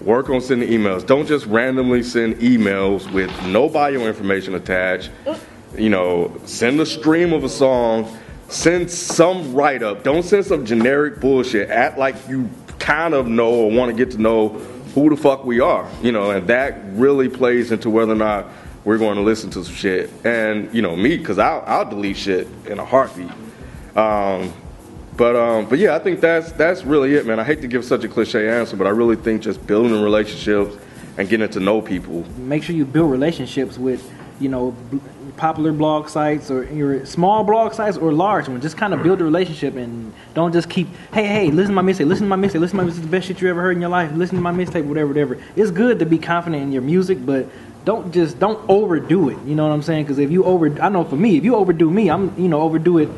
work 0.00 0.30
on 0.30 0.40
sending 0.40 0.70
emails. 0.70 1.04
Don't 1.04 1.26
just 1.26 1.44
randomly 1.46 2.02
send 2.02 2.36
emails 2.36 3.10
with 3.12 3.30
no 3.46 3.68
bio 3.68 4.06
information 4.06 4.54
attached. 4.54 5.10
You 5.76 5.90
know, 5.90 6.32
send 6.46 6.80
a 6.80 6.86
stream 6.86 7.32
of 7.34 7.44
a 7.44 7.48
song. 7.48 8.10
Send 8.50 8.90
some 8.90 9.54
write 9.54 9.82
up. 9.82 10.02
Don't 10.02 10.24
send 10.24 10.44
some 10.44 10.66
generic 10.66 11.20
bullshit. 11.20 11.70
Act 11.70 11.98
like 11.98 12.16
you 12.28 12.50
kind 12.78 13.14
of 13.14 13.28
know 13.28 13.50
or 13.50 13.70
want 13.70 13.90
to 13.90 13.96
get 13.96 14.12
to 14.12 14.20
know 14.20 14.48
who 14.94 15.08
the 15.08 15.16
fuck 15.16 15.44
we 15.44 15.60
are. 15.60 15.88
You 16.02 16.12
know, 16.12 16.30
and 16.32 16.48
that 16.48 16.80
really 16.92 17.28
plays 17.28 17.70
into 17.70 17.90
whether 17.90 18.12
or 18.12 18.16
not 18.16 18.46
we're 18.84 18.98
going 18.98 19.16
to 19.16 19.22
listen 19.22 19.50
to 19.50 19.64
some 19.64 19.74
shit. 19.74 20.10
And 20.24 20.72
you 20.74 20.82
know, 20.82 20.96
me, 20.96 21.16
because 21.16 21.38
I'll, 21.38 21.62
I'll 21.66 21.88
delete 21.88 22.16
shit 22.16 22.48
in 22.66 22.78
a 22.80 22.84
heartbeat. 22.84 23.30
Um, 23.96 24.52
but 25.16 25.36
um, 25.36 25.68
but 25.68 25.78
yeah, 25.78 25.94
I 25.94 25.98
think 25.98 26.20
that's 26.20 26.50
that's 26.52 26.82
really 26.82 27.14
it, 27.14 27.26
man. 27.26 27.38
I 27.38 27.44
hate 27.44 27.60
to 27.60 27.68
give 27.68 27.84
such 27.84 28.04
a 28.04 28.08
cliche 28.08 28.48
answer, 28.48 28.76
but 28.76 28.86
I 28.86 28.90
really 28.90 29.16
think 29.16 29.42
just 29.42 29.64
building 29.66 30.00
relationships 30.02 30.76
and 31.18 31.28
getting 31.28 31.48
to 31.50 31.60
know 31.60 31.82
people. 31.82 32.24
make 32.38 32.62
sure 32.62 32.74
you 32.74 32.84
build 32.84 33.10
relationships 33.10 33.76
with, 33.76 34.10
you 34.40 34.48
know, 34.48 34.74
popular 35.40 35.72
blog 35.72 36.06
sites 36.06 36.50
or 36.50 36.64
your 36.64 37.06
small 37.06 37.42
blog 37.42 37.72
sites 37.72 37.96
or 37.96 38.12
large 38.12 38.46
ones. 38.46 38.62
Just 38.62 38.76
kind 38.76 38.92
of 38.92 39.02
build 39.02 39.22
a 39.22 39.24
relationship 39.24 39.74
and 39.74 40.12
don't 40.34 40.52
just 40.52 40.68
keep, 40.68 40.86
hey, 41.14 41.26
hey, 41.26 41.50
listen 41.50 41.74
to 41.74 41.82
my 41.82 41.90
mixtape, 41.90 42.06
listen 42.06 42.28
to 42.28 42.36
my 42.36 42.36
mixtape, 42.36 42.60
listen 42.60 42.76
to 42.76 42.84
my 42.84 42.90
mixtape, 42.90 43.00
the 43.00 43.06
best 43.06 43.26
shit 43.26 43.40
you 43.40 43.48
ever 43.48 43.62
heard 43.62 43.74
in 43.74 43.80
your 43.80 43.90
life. 43.90 44.12
Listen 44.12 44.36
to 44.36 44.42
my 44.42 44.52
mixtape, 44.52 44.84
whatever, 44.84 45.08
whatever. 45.08 45.42
It's 45.56 45.70
good 45.70 45.98
to 46.00 46.06
be 46.06 46.18
confident 46.18 46.62
in 46.62 46.72
your 46.72 46.82
music, 46.82 47.24
but 47.24 47.48
don't 47.86 48.12
just 48.12 48.38
don't 48.38 48.62
overdo 48.68 49.30
it. 49.30 49.38
You 49.46 49.54
know 49.54 49.66
what 49.66 49.72
I'm 49.72 49.82
saying? 49.82 50.04
Because 50.04 50.18
if 50.18 50.30
you 50.30 50.44
over, 50.44 50.80
I 50.82 50.90
know 50.90 51.04
for 51.04 51.16
me, 51.16 51.38
if 51.38 51.44
you 51.44 51.56
overdo 51.56 51.90
me, 51.90 52.10
I'm 52.10 52.38
you 52.38 52.48
know 52.48 52.60
overdo 52.60 52.98
it. 52.98 53.08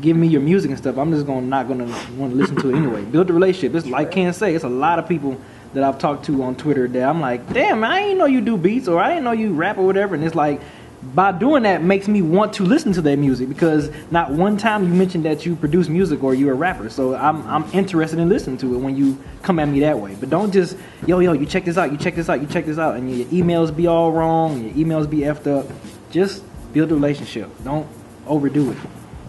Give 0.00 0.16
me 0.16 0.26
your 0.26 0.40
music 0.40 0.70
and 0.70 0.78
stuff. 0.78 0.98
I'm 0.98 1.12
just 1.12 1.26
gonna 1.26 1.46
not 1.46 1.68
gonna 1.68 1.84
want 2.16 2.32
to 2.32 2.36
listen 2.36 2.56
to 2.56 2.70
it 2.70 2.76
anyway. 2.76 3.04
Build 3.04 3.30
a 3.30 3.32
relationship. 3.32 3.76
It's 3.76 3.86
like 3.86 4.10
Ken 4.10 4.32
say. 4.32 4.56
It's 4.56 4.64
a 4.64 4.68
lot 4.68 4.98
of 4.98 5.08
people 5.08 5.40
that 5.74 5.84
I've 5.84 5.98
talked 5.98 6.24
to 6.24 6.42
on 6.42 6.56
Twitter 6.56 6.88
that 6.88 7.02
I'm 7.08 7.20
like, 7.20 7.52
damn, 7.52 7.84
I 7.84 8.00
didn't 8.00 8.18
know 8.18 8.26
you 8.26 8.40
do 8.40 8.56
beats 8.56 8.88
or 8.88 9.00
I 9.00 9.10
didn't 9.10 9.24
know 9.24 9.32
you 9.32 9.52
rap 9.52 9.78
or 9.78 9.86
whatever. 9.86 10.14
And 10.14 10.24
it's 10.24 10.34
like, 10.34 10.60
by 11.02 11.32
doing 11.32 11.62
that 11.62 11.82
makes 11.82 12.08
me 12.08 12.20
want 12.20 12.52
to 12.54 12.62
listen 12.62 12.92
to 12.92 13.00
their 13.00 13.16
music 13.16 13.48
because 13.48 13.90
not 14.10 14.30
one 14.30 14.58
time 14.58 14.84
you 14.84 14.92
mentioned 14.92 15.24
that 15.24 15.46
you 15.46 15.56
produce 15.56 15.88
music 15.88 16.22
or 16.22 16.34
you're 16.34 16.52
a 16.52 16.54
rapper. 16.54 16.90
So 16.90 17.14
I'm, 17.14 17.46
I'm 17.46 17.64
interested 17.72 18.18
in 18.18 18.28
listening 18.28 18.58
to 18.58 18.74
it 18.74 18.78
when 18.78 18.96
you 18.96 19.18
come 19.42 19.58
at 19.58 19.68
me 19.68 19.80
that 19.80 19.98
way. 19.98 20.14
But 20.20 20.28
don't 20.28 20.52
just, 20.52 20.76
yo, 21.06 21.20
yo, 21.20 21.32
you 21.32 21.46
check 21.46 21.64
this 21.64 21.78
out, 21.78 21.90
you 21.90 21.96
check 21.96 22.14
this 22.16 22.28
out, 22.28 22.40
you 22.42 22.46
check 22.46 22.66
this 22.66 22.78
out, 22.78 22.96
and 22.96 23.10
your 23.10 23.26
emails 23.28 23.74
be 23.74 23.86
all 23.86 24.12
wrong, 24.12 24.62
your 24.62 24.72
emails 24.74 25.08
be 25.08 25.18
effed 25.20 25.46
up. 25.46 25.66
Just 26.10 26.42
build 26.74 26.92
a 26.92 26.94
relationship. 26.94 27.48
Don't 27.64 27.86
overdo 28.26 28.70
it. 28.72 28.76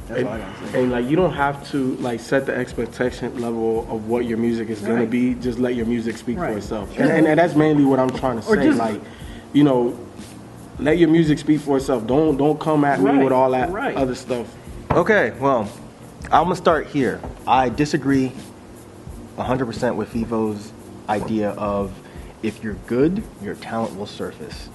That's 0.07 0.19
and, 0.19 0.27
all 0.27 0.33
I 0.35 0.39
gotta 0.39 0.77
and, 0.79 0.91
like 0.91 1.05
you 1.05 1.15
don't 1.15 1.33
have 1.33 1.69
to 1.71 1.95
like 1.97 2.19
set 2.19 2.45
the 2.45 2.53
expectation 2.53 3.39
level 3.39 3.87
of 3.89 4.09
what 4.09 4.25
your 4.25 4.37
music 4.37 4.69
is 4.69 4.81
gonna 4.81 4.95
Right. 4.95 5.09
be. 5.09 5.35
Just 5.35 5.57
let 5.57 5.75
your 5.75 5.85
music 5.85 6.17
speak 6.17 6.35
for 6.35 6.43
Right. 6.43 6.57
itself, 6.57 6.89
and, 6.99 7.09
and, 7.09 7.27
and 7.27 7.39
that's 7.39 7.55
mainly 7.55 7.85
what 7.85 7.97
I'm 7.99 8.09
trying 8.09 8.35
to 8.37 8.43
say. 8.43 8.55
just- 8.61 8.77
like, 8.77 8.99
you 9.53 9.63
know, 9.63 9.97
let 10.81 10.97
your 10.97 11.09
music 11.09 11.39
speak 11.39 11.61
for 11.61 11.77
itself. 11.77 12.05
Don't 12.07 12.37
don't 12.37 12.59
come 12.59 12.83
at 12.83 12.99
me 12.99 13.23
with 13.23 13.31
all 13.31 13.51
that 13.51 13.69
right. 13.71 13.95
other 13.95 14.15
stuff. 14.15 14.47
Okay, 14.91 15.31
well, 15.39 15.71
I'm 16.25 16.43
gonna 16.43 16.55
start 16.55 16.87
here. 16.87 17.21
I 17.47 17.69
disagree 17.69 18.31
100% 19.37 19.95
with 19.95 20.09
Vivo's 20.09 20.73
idea 21.07 21.51
of 21.51 21.93
if 22.43 22.63
you're 22.63 22.75
good, 22.87 23.23
your 23.41 23.55
talent 23.55 23.95
will 23.95 24.05
surface. 24.07 24.69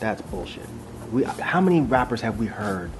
That's 0.00 0.22
bullshit. 0.22 0.66
We, 1.12 1.24
how 1.24 1.60
many 1.60 1.80
rappers 1.80 2.20
have 2.22 2.38
we 2.38 2.46
heard 2.46 2.90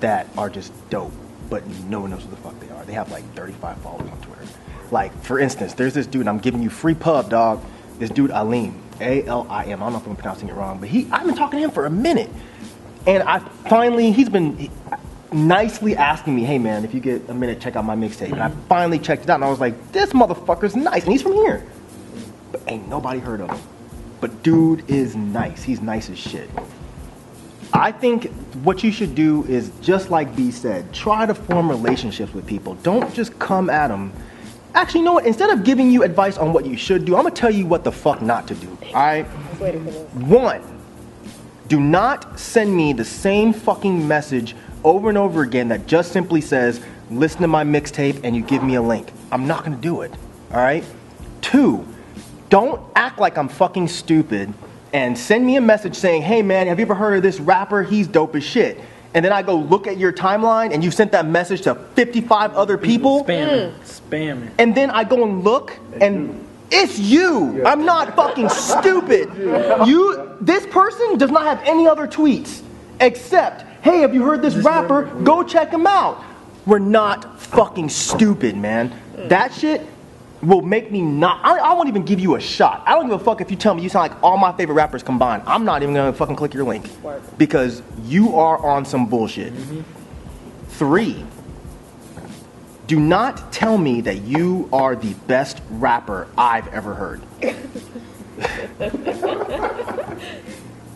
that 0.00 0.28
are 0.36 0.50
just 0.50 0.72
dope, 0.90 1.12
but 1.48 1.66
no 1.84 2.00
one 2.00 2.10
knows 2.10 2.24
who 2.24 2.30
the 2.30 2.36
fuck 2.36 2.58
they 2.60 2.68
are? 2.70 2.84
They 2.84 2.92
have 2.92 3.10
like 3.10 3.24
35 3.34 3.78
followers 3.78 4.10
on 4.10 4.20
Twitter. 4.20 4.46
Like, 4.90 5.12
for 5.22 5.38
instance, 5.38 5.74
there's 5.74 5.94
this 5.94 6.06
dude, 6.06 6.28
I'm 6.28 6.38
giving 6.38 6.62
you 6.62 6.70
free 6.70 6.94
pub, 6.94 7.30
dog. 7.30 7.64
This 7.98 8.10
dude, 8.10 8.30
Alim, 8.30 8.80
A 9.00 9.24
L 9.24 9.46
I 9.48 9.64
M. 9.64 9.82
I 9.82 9.86
don't 9.86 9.92
know 9.92 9.98
if 9.98 10.06
I'm 10.06 10.16
pronouncing 10.16 10.48
it 10.48 10.54
wrong, 10.54 10.78
but 10.78 10.88
he, 10.88 11.08
I've 11.10 11.26
been 11.26 11.34
talking 11.34 11.58
to 11.58 11.64
him 11.64 11.70
for 11.70 11.86
a 11.86 11.90
minute. 11.90 12.30
And 13.06 13.22
I 13.22 13.38
finally, 13.68 14.12
he's 14.12 14.28
been 14.28 14.70
nicely 15.32 15.96
asking 15.96 16.34
me, 16.34 16.44
hey 16.44 16.58
man, 16.58 16.84
if 16.84 16.94
you 16.94 17.00
get 17.00 17.28
a 17.28 17.34
minute, 17.34 17.60
check 17.60 17.76
out 17.76 17.84
my 17.84 17.96
mixtape. 17.96 18.32
And 18.32 18.42
I 18.42 18.50
finally 18.68 18.98
checked 18.98 19.24
it 19.24 19.30
out 19.30 19.36
and 19.36 19.44
I 19.44 19.50
was 19.50 19.60
like, 19.60 19.92
this 19.92 20.10
motherfucker's 20.10 20.76
nice. 20.76 21.04
And 21.04 21.12
he's 21.12 21.22
from 21.22 21.32
here. 21.34 21.66
But 22.52 22.62
ain't 22.66 22.88
nobody 22.88 23.20
heard 23.20 23.40
of 23.40 23.50
him. 23.50 23.60
But 24.20 24.42
dude 24.42 24.88
is 24.90 25.14
nice. 25.14 25.62
He's 25.62 25.80
nice 25.80 26.10
as 26.10 26.18
shit. 26.18 26.50
I 27.72 27.92
think 27.92 28.30
what 28.64 28.82
you 28.82 28.90
should 28.90 29.14
do 29.14 29.44
is 29.44 29.70
just 29.82 30.10
like 30.10 30.34
B 30.34 30.50
said, 30.50 30.92
try 30.92 31.26
to 31.26 31.34
form 31.34 31.68
relationships 31.68 32.32
with 32.32 32.46
people. 32.46 32.74
Don't 32.76 33.12
just 33.14 33.38
come 33.38 33.70
at 33.70 33.88
them. 33.88 34.12
Actually, 34.78 35.00
you 35.00 35.06
know 35.06 35.14
what? 35.14 35.26
Instead 35.26 35.50
of 35.50 35.64
giving 35.64 35.90
you 35.90 36.04
advice 36.04 36.38
on 36.38 36.52
what 36.52 36.64
you 36.64 36.76
should 36.76 37.04
do, 37.04 37.16
I'm 37.16 37.24
gonna 37.24 37.34
tell 37.34 37.50
you 37.50 37.66
what 37.66 37.82
the 37.82 37.90
fuck 37.90 38.22
not 38.22 38.46
to 38.46 38.54
do. 38.54 38.78
All 38.86 38.92
right? 38.92 39.26
Just 39.48 39.60
waiting 39.60 39.84
for 39.84 39.90
this. 39.90 40.14
One, 40.14 40.62
do 41.66 41.80
not 41.80 42.38
send 42.38 42.76
me 42.76 42.92
the 42.92 43.04
same 43.04 43.52
fucking 43.52 44.06
message 44.06 44.54
over 44.84 45.08
and 45.08 45.18
over 45.18 45.42
again 45.42 45.66
that 45.66 45.88
just 45.88 46.12
simply 46.12 46.40
says, 46.40 46.80
listen 47.10 47.40
to 47.40 47.48
my 47.48 47.64
mixtape 47.64 48.20
and 48.22 48.36
you 48.36 48.42
give 48.42 48.62
me 48.62 48.76
a 48.76 48.82
link. 48.82 49.10
I'm 49.32 49.48
not 49.48 49.64
gonna 49.64 49.74
do 49.74 50.02
it. 50.02 50.12
All 50.52 50.58
right? 50.58 50.84
Two, 51.40 51.84
don't 52.48 52.80
act 52.94 53.18
like 53.18 53.36
I'm 53.36 53.48
fucking 53.48 53.88
stupid 53.88 54.54
and 54.92 55.18
send 55.18 55.44
me 55.44 55.56
a 55.56 55.60
message 55.60 55.96
saying, 55.96 56.22
hey 56.22 56.40
man, 56.40 56.68
have 56.68 56.78
you 56.78 56.84
ever 56.84 56.94
heard 56.94 57.16
of 57.16 57.24
this 57.24 57.40
rapper? 57.40 57.82
He's 57.82 58.06
dope 58.06 58.36
as 58.36 58.44
shit. 58.44 58.80
And 59.14 59.24
then 59.24 59.32
I 59.32 59.42
go 59.42 59.56
look 59.56 59.86
at 59.86 59.96
your 59.96 60.12
timeline 60.12 60.72
and 60.72 60.84
you 60.84 60.90
sent 60.90 61.12
that 61.12 61.26
message 61.26 61.62
to 61.62 61.74
55 61.74 62.54
other 62.54 62.76
people. 62.76 63.24
Spamming. 63.24 63.72
Mm. 63.72 64.10
Spamming. 64.10 64.50
And 64.58 64.74
then 64.74 64.90
I 64.90 65.04
go 65.04 65.24
and 65.24 65.42
look, 65.42 65.78
and 66.00 66.46
it's 66.70 66.98
you. 66.98 67.64
I'm 67.64 67.84
not 67.84 68.14
fucking 68.14 68.50
stupid. 68.50 69.30
You, 69.86 70.36
this 70.40 70.66
person 70.66 71.16
does 71.16 71.30
not 71.30 71.44
have 71.44 71.60
any 71.66 71.88
other 71.88 72.06
tweets 72.06 72.62
except, 73.00 73.62
"Hey, 73.82 74.00
have 74.00 74.14
you 74.14 74.22
heard 74.22 74.42
this 74.42 74.54
rapper? 74.56 75.04
Go 75.22 75.42
check 75.42 75.70
him 75.70 75.86
out." 75.86 76.22
We're 76.66 76.78
not 76.78 77.40
fucking 77.40 77.88
stupid, 77.88 78.56
man. 78.56 78.92
That 79.28 79.54
shit 79.54 79.86
will 80.42 80.62
make 80.62 80.90
me 80.90 81.02
not. 81.02 81.44
I, 81.44 81.58
I 81.58 81.72
won't 81.74 81.88
even 81.88 82.04
give 82.04 82.20
you 82.20 82.36
a 82.36 82.40
shot. 82.40 82.82
I 82.86 82.94
don't 82.94 83.08
give 83.08 83.20
a 83.20 83.24
fuck 83.24 83.40
if 83.40 83.50
you 83.50 83.56
tell 83.56 83.74
me 83.74 83.82
you 83.82 83.88
sound 83.88 84.10
like 84.10 84.22
all 84.22 84.36
my 84.36 84.52
favorite 84.52 84.74
rappers 84.74 85.02
combined. 85.02 85.42
I'm 85.46 85.64
not 85.64 85.82
even 85.82 85.94
gonna 85.94 86.12
fucking 86.12 86.36
click 86.36 86.54
your 86.54 86.64
link 86.64 86.88
because 87.36 87.82
you 88.04 88.36
are 88.36 88.64
on 88.64 88.84
some 88.84 89.06
bullshit. 89.06 89.52
Three. 90.68 91.24
Do 92.86 92.98
not 92.98 93.52
tell 93.52 93.76
me 93.76 94.00
that 94.02 94.22
you 94.22 94.68
are 94.72 94.96
the 94.96 95.12
best 95.26 95.60
rapper 95.70 96.26
I've 96.38 96.68
ever 96.68 96.94
heard. 96.94 97.20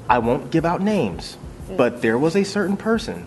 I 0.09 0.19
won't 0.19 0.51
give 0.51 0.65
out 0.65 0.81
names, 0.81 1.37
but 1.77 2.01
there 2.01 2.17
was 2.17 2.37
a 2.37 2.45
certain 2.45 2.77
person 2.77 3.27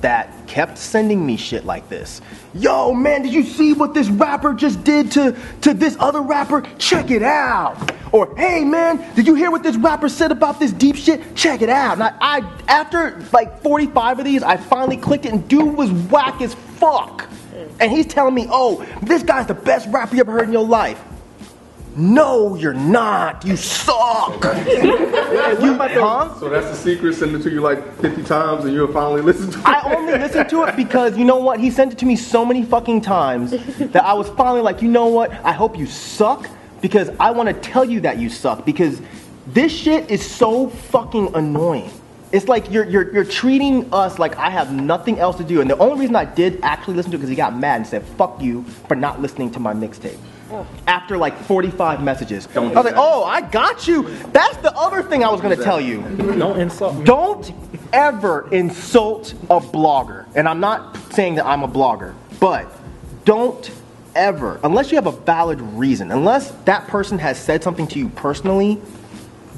that 0.00 0.32
kept 0.46 0.78
sending 0.78 1.24
me 1.24 1.36
shit 1.36 1.64
like 1.64 1.88
this. 1.88 2.20
Yo, 2.54 2.92
man, 2.92 3.22
did 3.22 3.32
you 3.32 3.42
see 3.42 3.72
what 3.72 3.94
this 3.94 4.08
rapper 4.08 4.54
just 4.54 4.82
did 4.84 5.10
to, 5.12 5.36
to 5.60 5.74
this 5.74 5.96
other 6.00 6.22
rapper? 6.22 6.62
Check 6.78 7.10
it 7.10 7.22
out. 7.22 7.92
Or, 8.12 8.34
hey, 8.36 8.64
man, 8.64 9.14
did 9.14 9.26
you 9.26 9.34
hear 9.34 9.50
what 9.50 9.62
this 9.62 9.76
rapper 9.76 10.08
said 10.08 10.32
about 10.32 10.58
this 10.58 10.72
deep 10.72 10.96
shit? 10.96 11.36
Check 11.36 11.62
it 11.62 11.68
out. 11.68 11.94
And 11.94 12.02
I, 12.02 12.14
I 12.20 12.38
after 12.68 13.22
like 13.32 13.62
45 13.62 14.18
of 14.18 14.24
these, 14.24 14.42
I 14.42 14.56
finally 14.56 14.96
clicked 14.96 15.26
it, 15.26 15.32
and 15.32 15.46
dude 15.48 15.76
was 15.76 15.90
whack 15.92 16.40
as 16.40 16.54
fuck. 16.54 17.28
And 17.78 17.90
he's 17.90 18.06
telling 18.06 18.34
me, 18.34 18.46
oh, 18.50 18.84
this 19.02 19.22
guy's 19.22 19.46
the 19.46 19.54
best 19.54 19.88
rapper 19.88 20.14
you 20.14 20.20
ever 20.20 20.32
heard 20.32 20.44
in 20.44 20.52
your 20.52 20.66
life. 20.66 21.00
No, 21.96 22.54
you're 22.54 22.72
not. 22.72 23.44
You 23.44 23.56
suck. 23.56 24.44
you, 24.44 25.74
huh? 25.74 26.38
So 26.38 26.48
that's 26.48 26.66
the 26.66 26.74
secret. 26.74 27.14
Send 27.14 27.34
it 27.34 27.42
to 27.42 27.50
you 27.50 27.60
like 27.60 27.96
50 28.00 28.22
times 28.22 28.64
and 28.64 28.72
you'll 28.72 28.92
finally 28.92 29.22
listen 29.22 29.50
to 29.50 29.58
it. 29.58 29.66
I 29.66 29.96
only 29.96 30.12
listened 30.18 30.48
to 30.50 30.64
it 30.64 30.76
because 30.76 31.18
you 31.18 31.24
know 31.24 31.38
what? 31.38 31.58
He 31.58 31.70
sent 31.70 31.92
it 31.92 31.98
to 31.98 32.06
me 32.06 32.14
so 32.14 32.44
many 32.44 32.64
fucking 32.64 33.00
times 33.00 33.50
that 33.78 34.04
I 34.04 34.12
was 34.12 34.28
finally 34.30 34.60
like, 34.60 34.82
you 34.82 34.88
know 34.88 35.08
what? 35.08 35.32
I 35.44 35.52
hope 35.52 35.76
you 35.76 35.86
suck 35.86 36.48
because 36.80 37.10
I 37.18 37.32
want 37.32 37.48
to 37.48 37.54
tell 37.54 37.84
you 37.84 38.00
that 38.02 38.18
you 38.18 38.30
suck 38.30 38.64
because 38.64 39.02
this 39.48 39.72
shit 39.72 40.10
is 40.10 40.24
so 40.24 40.68
fucking 40.68 41.34
annoying. 41.34 41.90
It's 42.30 42.46
like 42.46 42.70
you're, 42.70 42.88
you're, 42.88 43.12
you're 43.12 43.24
treating 43.24 43.92
us 43.92 44.20
like 44.20 44.36
I 44.36 44.50
have 44.50 44.72
nothing 44.72 45.18
else 45.18 45.36
to 45.38 45.44
do. 45.44 45.60
And 45.60 45.68
the 45.68 45.76
only 45.78 45.98
reason 45.98 46.14
I 46.14 46.24
did 46.24 46.60
actually 46.62 46.94
listen 46.94 47.10
to 47.10 47.16
it 47.16 47.18
because 47.18 47.30
he 47.30 47.34
got 47.34 47.58
mad 47.58 47.76
and 47.76 47.86
said, 47.86 48.04
fuck 48.04 48.40
you 48.40 48.62
for 48.86 48.94
not 48.94 49.20
listening 49.20 49.50
to 49.52 49.60
my 49.60 49.74
mixtape. 49.74 50.18
After 50.86 51.16
like 51.16 51.36
45 51.42 52.02
messages. 52.02 52.48
I 52.54 52.60
was 52.60 52.84
like, 52.84 52.94
oh, 52.96 53.24
I 53.24 53.40
got 53.40 53.86
you. 53.86 54.02
That's 54.32 54.56
the 54.58 54.76
other 54.76 55.02
thing 55.02 55.24
I 55.24 55.30
was 55.30 55.40
going 55.40 55.56
to 55.56 55.62
tell 55.62 55.80
you. 55.80 56.02
Don't 56.16 56.60
insult 56.60 56.96
me. 56.96 57.04
Don't 57.04 57.52
ever 57.92 58.48
insult 58.52 59.32
a 59.44 59.60
blogger. 59.60 60.26
And 60.34 60.48
I'm 60.48 60.60
not 60.60 60.96
saying 61.12 61.36
that 61.36 61.46
I'm 61.46 61.62
a 61.62 61.68
blogger, 61.68 62.14
but 62.38 62.70
don't 63.24 63.70
ever, 64.14 64.60
unless 64.64 64.90
you 64.90 64.96
have 64.96 65.06
a 65.06 65.12
valid 65.12 65.60
reason, 65.60 66.10
unless 66.10 66.50
that 66.64 66.88
person 66.88 67.18
has 67.18 67.38
said 67.38 67.62
something 67.62 67.86
to 67.88 67.98
you 67.98 68.08
personally, 68.10 68.80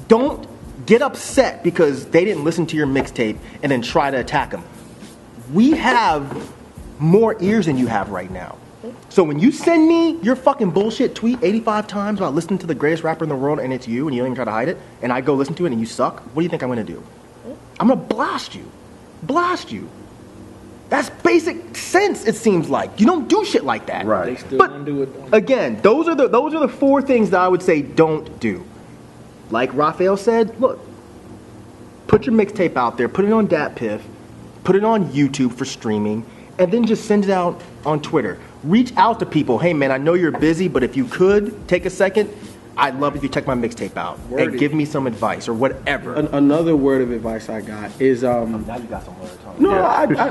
don't 0.07 0.47
get 0.85 1.01
upset 1.01 1.63
because 1.63 2.05
they 2.07 2.25
didn't 2.25 2.43
listen 2.43 2.65
to 2.67 2.75
your 2.75 2.87
mixtape 2.87 3.37
and 3.61 3.71
then 3.71 3.81
try 3.81 4.11
to 4.11 4.19
attack 4.19 4.51
them. 4.51 4.63
We 5.51 5.71
have 5.71 6.51
more 6.99 7.35
ears 7.41 7.65
than 7.65 7.77
you 7.77 7.87
have 7.87 8.09
right 8.09 8.29
now. 8.29 8.57
So 9.09 9.23
when 9.23 9.39
you 9.39 9.51
send 9.51 9.87
me 9.87 10.17
your 10.21 10.35
fucking 10.35 10.71
bullshit 10.71 11.15
tweet 11.15 11.39
85 11.41 11.87
times 11.87 12.19
about 12.19 12.33
listening 12.35 12.59
to 12.59 12.67
the 12.67 12.75
greatest 12.75 13.03
rapper 13.03 13.23
in 13.23 13.29
the 13.29 13.35
world 13.35 13.59
and 13.59 13.71
it's 13.71 13.87
you 13.87 14.07
and 14.07 14.15
you 14.15 14.21
don't 14.21 14.27
even 14.31 14.35
try 14.35 14.45
to 14.45 14.51
hide 14.51 14.67
it, 14.69 14.77
and 15.01 15.11
I 15.13 15.21
go 15.21 15.33
listen 15.35 15.55
to 15.55 15.65
it 15.65 15.71
and 15.71 15.79
you 15.79 15.85
suck, 15.85 16.19
what 16.33 16.41
do 16.41 16.43
you 16.43 16.49
think 16.49 16.63
I'm 16.63 16.69
gonna 16.69 16.83
do? 16.83 17.01
I'm 17.79 17.87
gonna 17.87 18.01
blast 18.01 18.55
you. 18.55 18.69
Blast 19.23 19.71
you. 19.71 19.89
That's 20.89 21.09
basic 21.09 21.75
sense, 21.77 22.25
it 22.27 22.35
seems 22.35 22.69
like. 22.69 22.99
You 22.99 23.05
don't 23.05 23.27
do 23.27 23.43
shit 23.45 23.63
like 23.63 23.85
that. 23.87 24.03
They 24.03 24.07
Right. 24.09 24.39
still 24.39 24.57
But 24.59 24.69
gonna 24.71 24.83
do 24.85 25.01
it. 25.01 25.31
though. 25.31 25.37
again, 25.37 25.79
those 25.81 26.07
are 26.07 26.15
the 26.15 26.27
those 26.27 26.53
are 26.53 26.59
the 26.59 26.67
four 26.67 27.01
things 27.01 27.29
that 27.31 27.39
I 27.39 27.47
would 27.47 27.63
say 27.63 27.81
don't 27.81 28.39
do. 28.39 28.63
Like 29.49 29.73
Raphael 29.73 30.17
said, 30.17 30.59
look, 30.59 30.79
put 32.07 32.25
your 32.25 32.35
mixtape 32.35 32.75
out 32.75 32.97
there, 32.97 33.07
put 33.07 33.25
it 33.25 33.31
on 33.33 33.47
DatPiff, 33.47 34.01
put 34.63 34.75
it 34.75 34.83
on 34.83 35.09
YouTube 35.11 35.53
for 35.53 35.65
streaming, 35.65 36.25
and 36.59 36.71
then 36.71 36.85
just 36.85 37.05
send 37.05 37.23
it 37.23 37.29
out 37.31 37.61
on 37.85 38.01
Twitter. 38.01 38.37
Reach 38.63 38.95
out 38.95 39.19
to 39.19 39.25
people. 39.25 39.59
Hey 39.59 39.73
man, 39.73 39.91
I 39.91 39.97
know 39.97 40.13
you're 40.13 40.31
busy, 40.31 40.69
but 40.69 40.83
if 40.83 40.95
you 40.95 41.05
could 41.05 41.67
take 41.67 41.85
a 41.85 41.89
second, 41.89 42.29
I'd 42.75 42.99
love 42.99 43.15
if 43.15 43.21
you 43.21 43.29
check 43.29 43.45
my 43.45 43.53
mixtape 43.53 43.95
out 43.97 44.17
and 44.35 44.57
give 44.57 44.73
me 44.73 44.85
some 44.85 45.05
advice 45.05 45.47
or 45.47 45.53
whatever. 45.53 46.15
An- 46.15 46.27
another 46.27 46.75
word 46.75 47.01
of 47.03 47.11
advice 47.11 47.47
I 47.47 47.61
got 47.61 47.91
is 48.01 48.23
um. 48.23 48.65
now 48.65 48.77
you 48.77 48.85
got 48.85 49.05
some 49.05 49.19
words. 49.19 49.37
Huh? 49.43 49.53
No, 49.59 49.71
I, 49.71 50.05
I, 50.05 50.27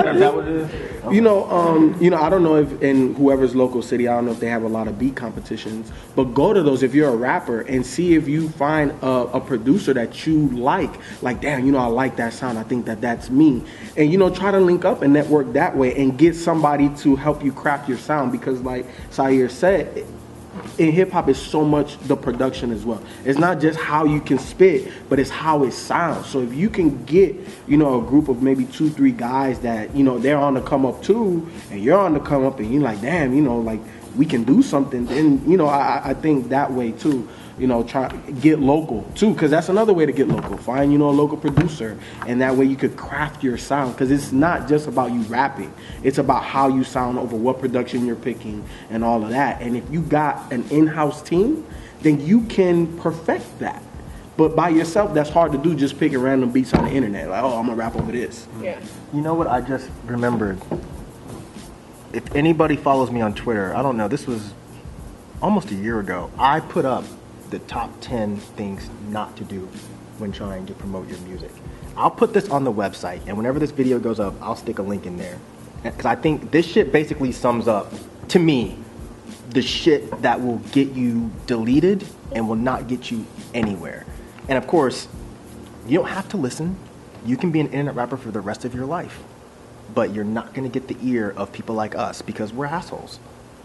I, 0.00 1.10
you 1.12 1.20
know, 1.20 1.44
um, 1.50 1.94
you 2.00 2.08
know, 2.08 2.16
I 2.16 2.30
don't 2.30 2.42
know 2.42 2.56
if 2.56 2.82
in 2.82 3.14
whoever's 3.14 3.54
local 3.54 3.82
city, 3.82 4.08
I 4.08 4.14
don't 4.14 4.24
know 4.24 4.32
if 4.32 4.40
they 4.40 4.48
have 4.48 4.62
a 4.62 4.68
lot 4.68 4.88
of 4.88 4.98
beat 4.98 5.16
competitions, 5.16 5.92
but 6.14 6.24
go 6.24 6.54
to 6.54 6.62
those 6.62 6.82
if 6.82 6.94
you're 6.94 7.10
a 7.10 7.16
rapper 7.16 7.60
and 7.60 7.84
see 7.84 8.14
if 8.14 8.26
you 8.26 8.48
find 8.48 8.92
a, 9.02 9.06
a 9.34 9.40
producer 9.40 9.92
that 9.92 10.26
you 10.26 10.48
like. 10.48 10.94
Like, 11.20 11.42
damn, 11.42 11.66
you 11.66 11.72
know, 11.72 11.78
I 11.78 11.86
like 11.86 12.16
that 12.16 12.32
sound. 12.32 12.58
I 12.58 12.62
think 12.62 12.86
that 12.86 13.02
that's 13.02 13.28
me, 13.28 13.62
and 13.98 14.10
you 14.10 14.16
know, 14.16 14.30
try 14.30 14.50
to 14.50 14.60
link 14.60 14.86
up 14.86 15.02
and 15.02 15.12
network 15.12 15.52
that 15.52 15.76
way 15.76 15.94
and 15.94 16.16
get 16.16 16.34
somebody 16.34 16.88
to 16.96 17.16
help 17.16 17.44
you 17.44 17.52
craft 17.52 17.86
your 17.86 17.98
sound 17.98 18.32
because, 18.32 18.62
like 18.62 18.86
Sayer 19.10 19.50
said 19.50 20.06
in 20.78 20.92
hip 20.92 21.10
hop 21.10 21.28
is 21.28 21.40
so 21.40 21.64
much 21.64 21.98
the 22.00 22.16
production 22.16 22.72
as 22.72 22.84
well. 22.84 23.02
It's 23.24 23.38
not 23.38 23.60
just 23.60 23.78
how 23.78 24.04
you 24.04 24.20
can 24.20 24.38
spit, 24.38 24.90
but 25.08 25.18
it's 25.18 25.30
how 25.30 25.64
it 25.64 25.72
sounds. 25.72 26.26
So 26.26 26.40
if 26.40 26.54
you 26.54 26.68
can 26.70 27.04
get, 27.04 27.34
you 27.66 27.76
know, 27.76 28.00
a 28.00 28.04
group 28.06 28.28
of 28.28 28.42
maybe 28.42 28.64
two, 28.66 28.90
three 28.90 29.12
guys 29.12 29.60
that, 29.60 29.94
you 29.94 30.04
know, 30.04 30.18
they're 30.18 30.38
on 30.38 30.54
the 30.54 30.60
come 30.60 30.84
up 30.84 31.02
too, 31.02 31.48
and 31.70 31.82
you're 31.82 31.98
on 31.98 32.14
the 32.14 32.20
come 32.20 32.44
up 32.44 32.58
and 32.58 32.72
you're 32.72 32.82
like, 32.82 33.00
damn, 33.00 33.34
you 33.34 33.42
know, 33.42 33.58
like 33.58 33.80
we 34.16 34.26
can 34.26 34.44
do 34.44 34.62
something, 34.62 35.06
then, 35.06 35.48
you 35.48 35.56
know, 35.56 35.66
I, 35.66 36.00
I 36.10 36.14
think 36.14 36.48
that 36.48 36.72
way 36.72 36.92
too. 36.92 37.28
You 37.58 37.66
know, 37.66 37.82
try 37.82 38.14
get 38.40 38.58
local 38.58 39.02
too, 39.14 39.32
because 39.32 39.50
that's 39.50 39.70
another 39.70 39.94
way 39.94 40.04
to 40.04 40.12
get 40.12 40.28
local. 40.28 40.58
Find 40.58 40.92
you 40.92 40.98
know 40.98 41.08
a 41.08 41.10
local 41.10 41.38
producer, 41.38 41.98
and 42.26 42.40
that 42.42 42.54
way 42.54 42.66
you 42.66 42.76
could 42.76 42.96
craft 42.96 43.42
your 43.42 43.56
sound. 43.56 43.94
Because 43.94 44.10
it's 44.10 44.30
not 44.30 44.68
just 44.68 44.86
about 44.86 45.10
you 45.10 45.22
rapping; 45.22 45.72
it's 46.02 46.18
about 46.18 46.44
how 46.44 46.68
you 46.68 46.84
sound 46.84 47.18
over 47.18 47.34
what 47.34 47.58
production 47.58 48.04
you're 48.04 48.14
picking 48.14 48.62
and 48.90 49.02
all 49.02 49.24
of 49.24 49.30
that. 49.30 49.62
And 49.62 49.74
if 49.74 49.90
you 49.90 50.02
got 50.02 50.52
an 50.52 50.68
in-house 50.70 51.22
team, 51.22 51.66
then 52.02 52.20
you 52.20 52.42
can 52.42 52.98
perfect 52.98 53.58
that. 53.60 53.82
But 54.36 54.54
by 54.54 54.68
yourself, 54.68 55.14
that's 55.14 55.30
hard 55.30 55.52
to 55.52 55.58
do. 55.58 55.74
Just 55.74 55.98
picking 55.98 56.18
random 56.18 56.52
beats 56.52 56.74
on 56.74 56.84
the 56.84 56.90
internet, 56.90 57.30
like, 57.30 57.42
oh, 57.42 57.58
I'm 57.58 57.64
gonna 57.64 57.74
rap 57.76 57.96
over 57.96 58.12
this. 58.12 58.46
Yeah. 58.60 58.78
You 59.14 59.22
know 59.22 59.32
what 59.32 59.46
I 59.46 59.62
just 59.62 59.88
remembered? 60.04 60.60
If 62.12 62.34
anybody 62.34 62.76
follows 62.76 63.10
me 63.10 63.22
on 63.22 63.34
Twitter, 63.34 63.74
I 63.74 63.80
don't 63.80 63.96
know, 63.96 64.08
this 64.08 64.26
was 64.26 64.52
almost 65.40 65.70
a 65.70 65.74
year 65.74 66.00
ago. 66.00 66.30
I 66.38 66.60
put 66.60 66.84
up 66.84 67.04
the 67.50 67.58
top 67.60 67.90
10 68.00 68.36
things 68.36 68.88
not 69.08 69.36
to 69.36 69.44
do 69.44 69.68
when 70.18 70.32
trying 70.32 70.66
to 70.66 70.74
promote 70.74 71.08
your 71.08 71.18
music. 71.20 71.50
I'll 71.96 72.10
put 72.10 72.32
this 72.32 72.48
on 72.50 72.64
the 72.64 72.72
website, 72.72 73.20
and 73.26 73.36
whenever 73.36 73.58
this 73.58 73.70
video 73.70 73.98
goes 73.98 74.20
up, 74.20 74.34
I'll 74.42 74.56
stick 74.56 74.78
a 74.78 74.82
link 74.82 75.06
in 75.06 75.16
there. 75.16 75.38
Because 75.82 76.06
I 76.06 76.14
think 76.14 76.50
this 76.50 76.66
shit 76.66 76.92
basically 76.92 77.32
sums 77.32 77.68
up, 77.68 77.92
to 78.28 78.38
me, 78.38 78.76
the 79.50 79.62
shit 79.62 80.22
that 80.22 80.40
will 80.40 80.58
get 80.72 80.92
you 80.92 81.30
deleted 81.46 82.06
and 82.32 82.48
will 82.48 82.56
not 82.56 82.88
get 82.88 83.10
you 83.10 83.24
anywhere. 83.54 84.04
And 84.48 84.58
of 84.58 84.66
course, 84.66 85.08
you 85.86 85.98
don't 85.98 86.08
have 86.08 86.28
to 86.30 86.36
listen. 86.36 86.76
You 87.24 87.36
can 87.36 87.50
be 87.50 87.60
an 87.60 87.66
internet 87.66 87.94
rapper 87.94 88.16
for 88.16 88.30
the 88.30 88.40
rest 88.40 88.64
of 88.64 88.74
your 88.74 88.86
life. 88.86 89.22
But 89.94 90.12
you're 90.12 90.24
not 90.24 90.54
to 90.54 90.68
get 90.68 90.88
the 90.88 90.96
ear 91.02 91.32
of 91.36 91.52
people 91.52 91.74
like 91.74 91.94
us 91.94 92.20
because 92.20 92.52
we're 92.52 92.66
assholes. 92.66 93.18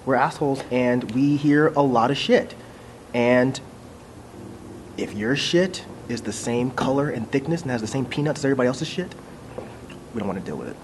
We're 0.05 0.15
assholes 0.15 0.63
and 0.71 1.11
we 1.11 1.35
hear 1.35 1.67
a 1.69 1.81
lot 1.81 2.11
of 2.11 2.17
shit. 2.17 2.55
And 3.13 3.59
if 4.97 5.13
your 5.13 5.35
shit 5.35 5.85
is 6.09 6.21
the 6.21 6.33
same 6.33 6.71
color 6.71 7.09
and 7.09 7.29
thickness 7.31 7.61
and 7.61 7.71
has 7.71 7.81
the 7.81 7.87
same 7.87 8.05
peanuts 8.05 8.39
as 8.41 8.45
everybody 8.45 8.67
else's 8.67 8.87
shit, 8.87 9.13
we 10.13 10.19
don't 10.19 10.27
want 10.27 10.39
to 10.39 10.45
deal 10.45 10.57
with 10.57 10.69
it. 10.69 10.77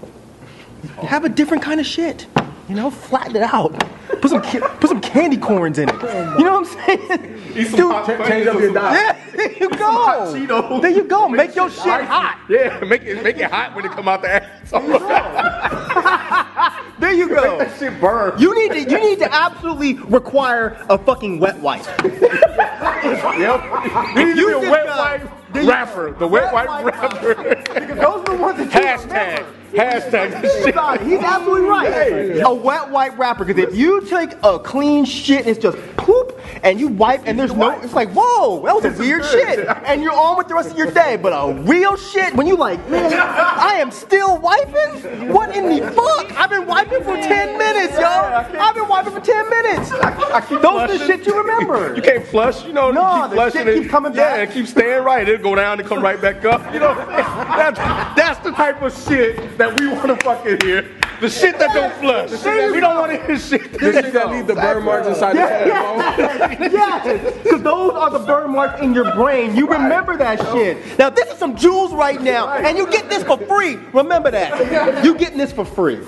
Oh. 0.98 1.06
Have 1.06 1.24
a 1.24 1.28
different 1.28 1.62
kind 1.62 1.80
of 1.80 1.86
shit. 1.86 2.26
You 2.68 2.74
know, 2.74 2.90
flatten 2.90 3.34
it 3.36 3.42
out. 3.42 3.72
Put 4.20 4.30
some 4.30 4.42
ca- 4.42 4.76
put 4.78 4.88
some 4.90 5.00
candy 5.00 5.36
corns 5.38 5.78
in 5.78 5.88
it. 5.88 5.94
Oh 6.00 6.36
you 6.38 6.44
know 6.44 6.60
what 6.60 6.68
I'm 6.68 7.08
saying? 7.08 7.42
Eat 7.56 7.68
some 7.68 7.76
Dude, 7.80 7.92
hot 7.92 8.06
change 8.28 8.46
up 8.46 8.54
your 8.54 8.64
some- 8.66 8.74
diet. 8.74 9.16
Yeah, 9.16 9.30
there 9.36 9.52
you 9.52 9.68
hot 9.70 9.78
go. 9.78 10.34
Cheetos. 10.34 10.82
There 10.82 10.90
you 10.90 11.04
go. 11.04 11.28
Make 11.28 11.56
your 11.56 11.70
shit 11.70 12.04
hot. 12.04 12.38
Yeah, 12.48 12.80
make 12.84 13.02
it 13.04 13.22
make 13.22 13.38
it 13.38 13.50
hot 13.50 13.74
when 13.74 13.84
it 13.86 13.92
come 13.92 14.06
out 14.08 14.22
the 14.22 14.44
ass. 14.44 14.72
There 16.98 17.12
you 17.12 17.28
go. 17.28 17.58
Make 17.58 17.68
that 17.68 17.78
shit 17.78 18.00
burn. 18.00 18.38
You 18.40 18.52
need 18.54 18.72
to 18.72 18.80
you 18.90 18.98
need 18.98 19.18
to 19.20 19.32
absolutely 19.32 19.94
require 19.94 20.76
a 20.90 20.98
fucking 20.98 21.38
wet 21.38 21.58
wipe. 21.60 21.86
Yep. 23.12 24.14
Needs 24.16 24.38
you 24.38 24.46
be 24.60 24.66
a 24.66 24.70
wet 24.70 24.86
wipe 24.86 25.64
rapper. 25.66 26.12
The 26.12 26.26
wet 26.26 26.52
wipe 26.52 26.68
wipe 26.68 26.84
rapper. 26.84 27.34
Because 27.78 27.96
those 27.98 28.00
are 28.00 28.24
the 28.24 28.42
ones 28.42 28.58
that 28.58 28.74
you 28.74 28.80
Hashtag. 28.80 29.38
remember. 29.38 29.57
Hashtag 29.72 30.40
this 30.40 30.64
shit. 30.64 30.74
about 30.74 31.00
it. 31.00 31.06
He's 31.06 31.20
absolutely 31.20 31.68
right. 31.68 32.42
A 32.44 32.52
wet 32.52 32.90
wipe 32.90 33.18
rapper. 33.18 33.44
Because 33.44 33.62
if 33.62 33.76
you 33.76 34.00
take 34.02 34.30
a 34.42 34.58
clean 34.58 35.04
shit 35.04 35.40
and 35.40 35.48
it's 35.48 35.58
just 35.58 35.76
poop, 35.96 36.38
and 36.62 36.80
you 36.80 36.88
wipe 36.88 37.22
and 37.26 37.38
there's 37.38 37.54
no, 37.54 37.70
it's 37.80 37.92
like 37.92 38.10
whoa, 38.10 38.64
that 38.64 38.74
was 38.74 38.84
a 38.84 38.98
weird 38.98 39.24
shit, 39.24 39.66
and 39.84 40.02
you're 40.02 40.12
on 40.12 40.36
with 40.38 40.48
the 40.48 40.54
rest 40.54 40.70
of 40.70 40.78
your 40.78 40.90
day. 40.90 41.16
But 41.16 41.30
a 41.30 41.52
real 41.62 41.96
shit, 41.96 42.34
when 42.34 42.46
you 42.46 42.56
like, 42.56 42.78
man, 42.88 43.12
I 43.12 43.74
am 43.74 43.90
still 43.90 44.38
wiping. 44.38 45.28
What 45.28 45.54
in 45.56 45.68
the 45.68 45.90
fuck? 45.92 46.32
I've 46.38 46.50
been 46.50 46.66
wiping 46.66 47.02
for 47.02 47.16
ten 47.16 47.58
minutes, 47.58 47.94
yo. 47.98 48.06
I've 48.06 48.74
been 48.74 48.88
wiping 48.88 49.12
for 49.12 49.20
ten 49.20 49.48
minutes. 49.50 49.90
Those 49.90 50.64
are 50.64 50.88
the 50.88 51.06
shit 51.06 51.26
you 51.26 51.36
remember. 51.36 51.94
You 51.94 52.02
can't 52.02 52.24
flush, 52.26 52.64
you 52.64 52.72
know. 52.72 52.90
No, 52.90 53.16
you 53.16 53.22
keep 53.22 53.30
the 53.30 53.36
flushing 53.36 53.60
shit 53.60 53.68
it. 53.68 53.78
keeps 53.80 53.90
coming 53.90 54.12
back. 54.12 54.36
yeah, 54.36 54.42
it 54.42 54.52
keeps 54.52 54.70
staying 54.70 55.04
right. 55.04 55.28
It'll 55.28 55.42
go 55.42 55.54
down 55.54 55.78
and 55.78 55.88
come 55.88 56.02
right 56.02 56.20
back 56.20 56.44
up. 56.44 56.72
You 56.72 56.80
know, 56.80 56.94
that's, 57.06 57.78
that's 57.78 58.38
the 58.40 58.52
type 58.52 58.80
of 58.82 58.96
shit 59.06 59.57
that 59.58 59.78
we 59.80 59.88
want 59.88 60.06
to 60.06 60.16
fucking 60.24 60.60
hear. 60.62 60.88
The 61.20 61.28
shit 61.28 61.58
that 61.58 61.74
don't 61.74 61.92
flush. 61.94 62.30
We 62.72 62.78
don't 62.80 62.96
want 62.96 63.10
to 63.10 63.26
hear 63.26 63.38
shit. 63.38 63.72
The 63.72 63.92
shit 63.92 64.12
that 64.12 64.30
leave 64.30 64.46
the 64.46 64.54
burn 64.54 64.84
marks 64.84 65.08
inside 65.08 65.34
the 65.36 65.40
head. 65.40 66.68
Yes, 66.78 67.34
because 67.42 67.62
those 67.62 67.92
are 67.92 68.10
the 68.10 68.20
burn 68.20 68.52
marks 68.52 68.80
in 68.80 68.94
your 68.94 69.12
brain. 69.14 69.56
You 69.56 69.66
remember 69.68 70.16
that 70.16 70.38
shit. 70.52 70.98
Now 70.98 71.10
this 71.10 71.28
is 71.28 71.38
some 71.38 71.56
jewels 71.56 71.92
right 71.92 72.20
now, 72.20 72.48
and 72.48 72.78
you 72.78 72.88
get 72.90 73.08
this 73.08 73.24
for 73.24 73.36
free. 73.36 73.76
Remember 73.92 74.30
that. 74.30 75.04
You 75.04 75.16
getting 75.16 75.38
this 75.38 75.52
for 75.52 75.64
free. 75.64 76.00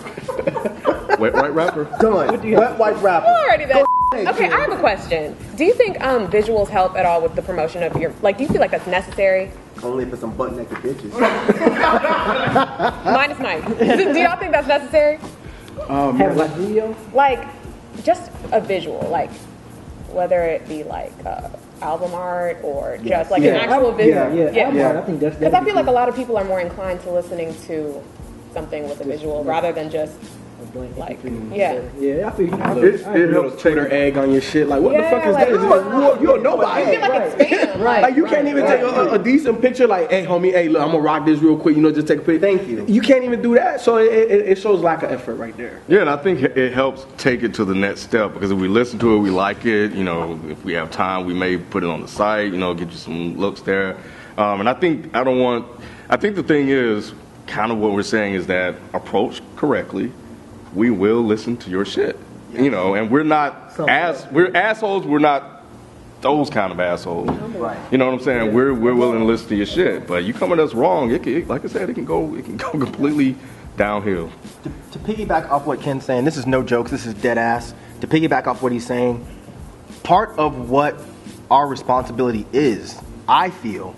Wet 1.19 1.35
right 1.35 1.52
rapper. 1.52 1.85
Done. 2.00 2.50
Wet 2.52 2.78
white 2.78 2.97
rapper. 3.02 3.26
Alrighty 3.26 3.66
then. 3.69 3.85
Okay, 4.28 4.49
I 4.50 4.61
have 4.61 4.73
a 4.73 4.78
question. 4.78 5.37
Do 5.57 5.64
you 5.64 5.73
think 5.75 6.00
um, 6.00 6.28
visuals 6.30 6.69
help 6.69 6.97
at 6.97 7.07
all 7.07 7.23
with 7.23 7.37
the 7.37 7.42
promotion 7.42 7.83
of 7.83 7.95
your? 7.97 8.12
Like, 8.23 8.38
do 8.38 8.45
you 8.45 8.50
feel 8.50 8.61
like 8.61 8.73
that's 8.73 8.87
necessary? 8.87 9.52
Only 9.82 10.04
for 10.04 10.16
some 10.16 10.34
butt 10.37 10.54
naked 10.56 10.76
bitches. 10.78 11.12
Minus 13.04 13.38
Mike. 13.38 13.66
Do, 13.78 14.12
do 14.12 14.18
y'all 14.20 14.37
think 14.38 14.52
that's 14.52 14.68
necessary? 14.68 15.18
Have 15.88 16.37
like 16.37 16.50
video. 16.52 16.94
Like, 17.14 17.46
just 18.04 18.30
a 18.52 18.60
visual, 18.60 19.00
like 19.10 19.30
whether 20.12 20.42
it 20.42 20.66
be 20.68 20.82
like 20.82 21.12
uh, 21.25 21.49
album 21.82 22.12
art 22.14 22.58
or 22.62 22.99
Yes. 23.02 23.20
just 23.20 23.30
like 23.30 23.42
Yeah. 23.42 23.50
an 23.54 23.70
actual 23.70 23.90
Yeah, 24.00 24.28
visual? 24.28 24.54
yeah, 24.54 24.62
album 24.64 24.80
art, 24.82 24.96
I 24.96 25.02
think 25.02 25.20
that's 25.20 25.37
Because 25.37 25.54
I 25.54 25.58
feel 25.58 25.66
be 25.66 25.72
like 25.72 25.87
a 25.87 25.90
lot 25.92 26.08
of 26.08 26.16
people 26.16 26.37
are 26.37 26.44
more 26.44 26.60
inclined 26.60 27.00
to 27.02 27.10
listening 27.10 27.54
to 27.68 28.02
something 28.52 28.88
with 28.88 29.00
a 29.00 29.04
visual 29.04 29.44
rather 29.44 29.72
than 29.72 29.88
just 29.90 30.12
A 30.14 30.39
blank 30.73 30.97
like, 30.97 31.23
MP3. 31.23 31.57
yeah. 31.57 31.83
Yeah, 31.99 32.27
I 32.29 32.31
feel 32.31 32.47
you. 32.49 32.55
I 32.55 32.73
It, 32.73 32.99
feel- 33.00 33.09
I 33.09 33.12
it 33.15 33.23
agree. 33.23 33.33
helps 33.35 33.62
Twitter 33.62 33.89
egg 33.93 34.17
on 34.17 34.33
your 34.33 34.41
shit. 34.41 34.69
Like, 34.69 34.81
what 34.83 34.97
the 34.97 35.03
fuck 35.05 35.27
is 35.27 35.35
like, 35.35 35.49
this? 35.49 35.59
oh, 35.61 36.19
You're, 36.21 36.23
you're 36.35 36.43
nobody. 36.43 36.71
I 36.83 36.85
feel 36.91 37.00
like 37.00 37.23
it's 37.23 37.53
spam. 37.53 37.81
Like, 37.81 38.03
Like 38.03 38.17
you 38.17 38.25
can't 38.27 38.49
even 38.49 38.67
take 38.67 38.81
a, 38.81 39.11
a 39.12 39.19
decent 39.19 39.61
picture. 39.61 39.87
Like, 39.87 40.11
hey, 40.11 40.25
homie, 40.25 40.53
hey, 40.53 40.69
look, 40.69 40.83
I'm 40.83 40.89
gonna 40.91 41.00
rock 41.03 41.25
this 41.27 41.41
real 41.41 41.57
quick. 41.59 41.77
You 41.77 41.83
know, 41.83 41.93
just 41.93 42.07
take 42.09 42.19
a 42.19 42.23
picture. 42.23 42.41
Thank 42.41 42.69
you. 42.69 42.85
You 42.87 43.00
can't 43.00 43.25
even 43.25 43.43
do 43.43 43.55
that. 43.55 43.81
So 43.81 43.97
it, 43.99 44.12
it, 44.12 44.49
it 44.50 44.59
shows 44.59 44.81
lack 44.81 45.03
of 45.03 45.11
effort 45.11 45.35
right 45.37 45.57
there. 45.57 45.81
Yeah, 45.89 46.00
and 46.00 46.11
I 46.11 46.17
think 46.17 46.41
it 46.43 46.73
helps 46.73 47.07
take 47.17 47.43
it 47.43 47.55
to 47.55 47.65
the 47.65 47.75
next 47.75 48.00
step 48.03 48.35
because 48.35 48.50
if 48.50 48.59
we 48.59 48.69
listen 48.69 48.99
to 49.00 49.15
it, 49.17 49.19
we 49.19 49.31
like 49.31 49.65
it. 49.67 49.93
You 49.93 50.05
know, 50.05 50.39
if 50.49 50.62
we 50.65 50.73
have 50.75 50.91
time, 50.91 51.27
we 51.27 51.35
may 51.35 51.57
put 51.57 51.83
it 51.83 51.89
on 51.89 52.00
the 52.03 52.09
site. 52.09 52.53
You 52.53 52.59
know, 52.59 52.75
get 52.75 52.91
you 52.91 52.97
some 52.97 53.37
looks 53.37 53.61
there. 53.62 53.97
Um, 54.39 54.61
and 54.61 54.69
I 54.69 54.75
think 54.75 55.15
I 55.15 55.25
don't 55.25 55.39
want. 55.39 55.67
I 56.09 56.17
think 56.17 56.35
the 56.37 56.43
thing 56.43 56.69
is, 56.69 57.12
kind 57.47 57.71
of 57.73 57.79
what 57.79 57.93
we're 57.93 58.03
saying 58.03 58.35
is 58.35 58.47
that 58.47 58.75
approach 58.95 59.41
correctly, 59.57 60.12
we 60.75 60.91
will 60.91 61.23
listen 61.23 61.57
to 61.59 61.71
your 61.71 61.85
shit. 61.85 62.19
You 62.53 62.71
know, 62.71 62.95
and 62.95 63.11
we're 63.11 63.23
not 63.23 63.79
ass. 63.79 64.27
We're 64.31 64.55
assholes. 64.57 65.07
We're 65.07 65.21
not 65.21 65.62
those 66.21 66.50
kind 66.50 66.73
of 66.73 66.81
assholes. 66.81 67.31
Right. 67.31 67.79
You 67.93 67.99
know 67.99 68.07
what 68.07 68.15
I'm 68.15 68.21
saying? 68.21 68.53
We're 68.53 68.75
we're 68.75 68.95
willing 68.95 69.21
to 69.21 69.25
listen 69.25 69.49
to 69.50 69.57
your 69.57 69.67
shit, 69.67 70.07
but 70.07 70.25
you 70.25 70.35
coming 70.35 70.59
at 70.59 70.65
us 70.65 70.75
wrong. 70.75 71.12
It 71.12 71.23
can, 71.23 71.47
like 71.47 71.65
I 71.65 71.69
said, 71.69 71.89
it 71.89 71.95
can 71.95 72.05
go. 72.05 72.35
It 72.35 72.45
can 72.45 72.57
go 72.57 72.71
completely 72.73 73.37
downhill. 73.77 74.31
To, 74.65 74.73
to 74.93 74.99
piggyback 74.99 75.49
off 75.49 75.65
what 75.65 75.81
Ken's 75.81 76.05
saying, 76.05 76.25
this 76.25 76.37
is 76.37 76.47
no 76.47 76.62
jokes, 76.62 76.91
this 76.91 77.07
is 77.07 77.15
dead 77.15 77.39
ass. 77.39 77.73
To 78.00 78.07
piggyback 78.07 78.47
off 78.47 78.62
what 78.62 78.73
he's 78.73 78.87
saying, 78.87 79.27
part 80.03 80.37
of 80.39 80.71
what 80.71 81.00
our 81.50 81.67
responsibility 81.67 82.47
is, 82.53 83.00
I 83.29 83.50
feel, 83.50 83.95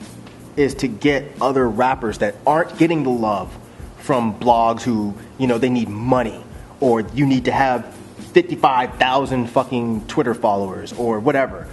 is 0.57 0.75
to 0.77 0.89
get 0.89 1.25
other 1.41 1.69
rappers 1.69 2.19
that 2.19 2.37
aren't 2.47 2.77
getting 2.79 3.03
the 3.03 3.11
love 3.11 3.57
from 3.99 4.39
blogs 4.39 4.83
who, 4.83 5.15
you 5.39 5.47
know, 5.47 5.59
they 5.59 5.71
need 5.71 5.89
money 5.89 6.43
or 6.83 7.03
you 7.15 7.25
need 7.25 7.45
to 7.45 7.53
have 7.53 7.95
55,000 8.33 9.47
fucking 9.47 10.05
Twitter 10.09 10.35
followers 10.35 10.93
or 10.95 11.21
whatever. 11.21 11.69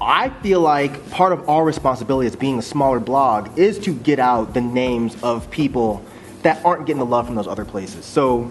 I 0.00 0.30
feel 0.30 0.60
like 0.60 1.10
part 1.10 1.32
of 1.32 1.46
our 1.48 1.62
responsibility 1.62 2.26
as 2.26 2.34
being 2.34 2.58
a 2.58 2.62
smaller 2.62 3.00
blog 3.00 3.58
is 3.58 3.78
to 3.80 3.94
get 3.94 4.18
out 4.18 4.54
the 4.54 4.62
names 4.62 5.14
of 5.22 5.50
people 5.50 6.02
that 6.42 6.64
aren't 6.64 6.86
getting 6.86 7.00
the 7.00 7.06
love 7.06 7.26
from 7.26 7.34
those 7.34 7.46
other 7.46 7.66
places. 7.66 8.06
So, 8.06 8.50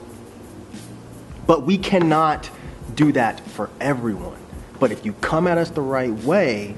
but 1.48 1.64
we 1.64 1.80
cannot 1.80 2.50
do 2.94 3.12
that 3.14 3.40
for 3.40 3.70
everyone. 3.82 4.40
But 4.80 4.92
if 4.92 5.04
you 5.04 5.14
come 5.14 5.48
at 5.48 5.58
us 5.58 5.72
the 5.72 5.82
right 5.82 6.14
way, 6.24 6.76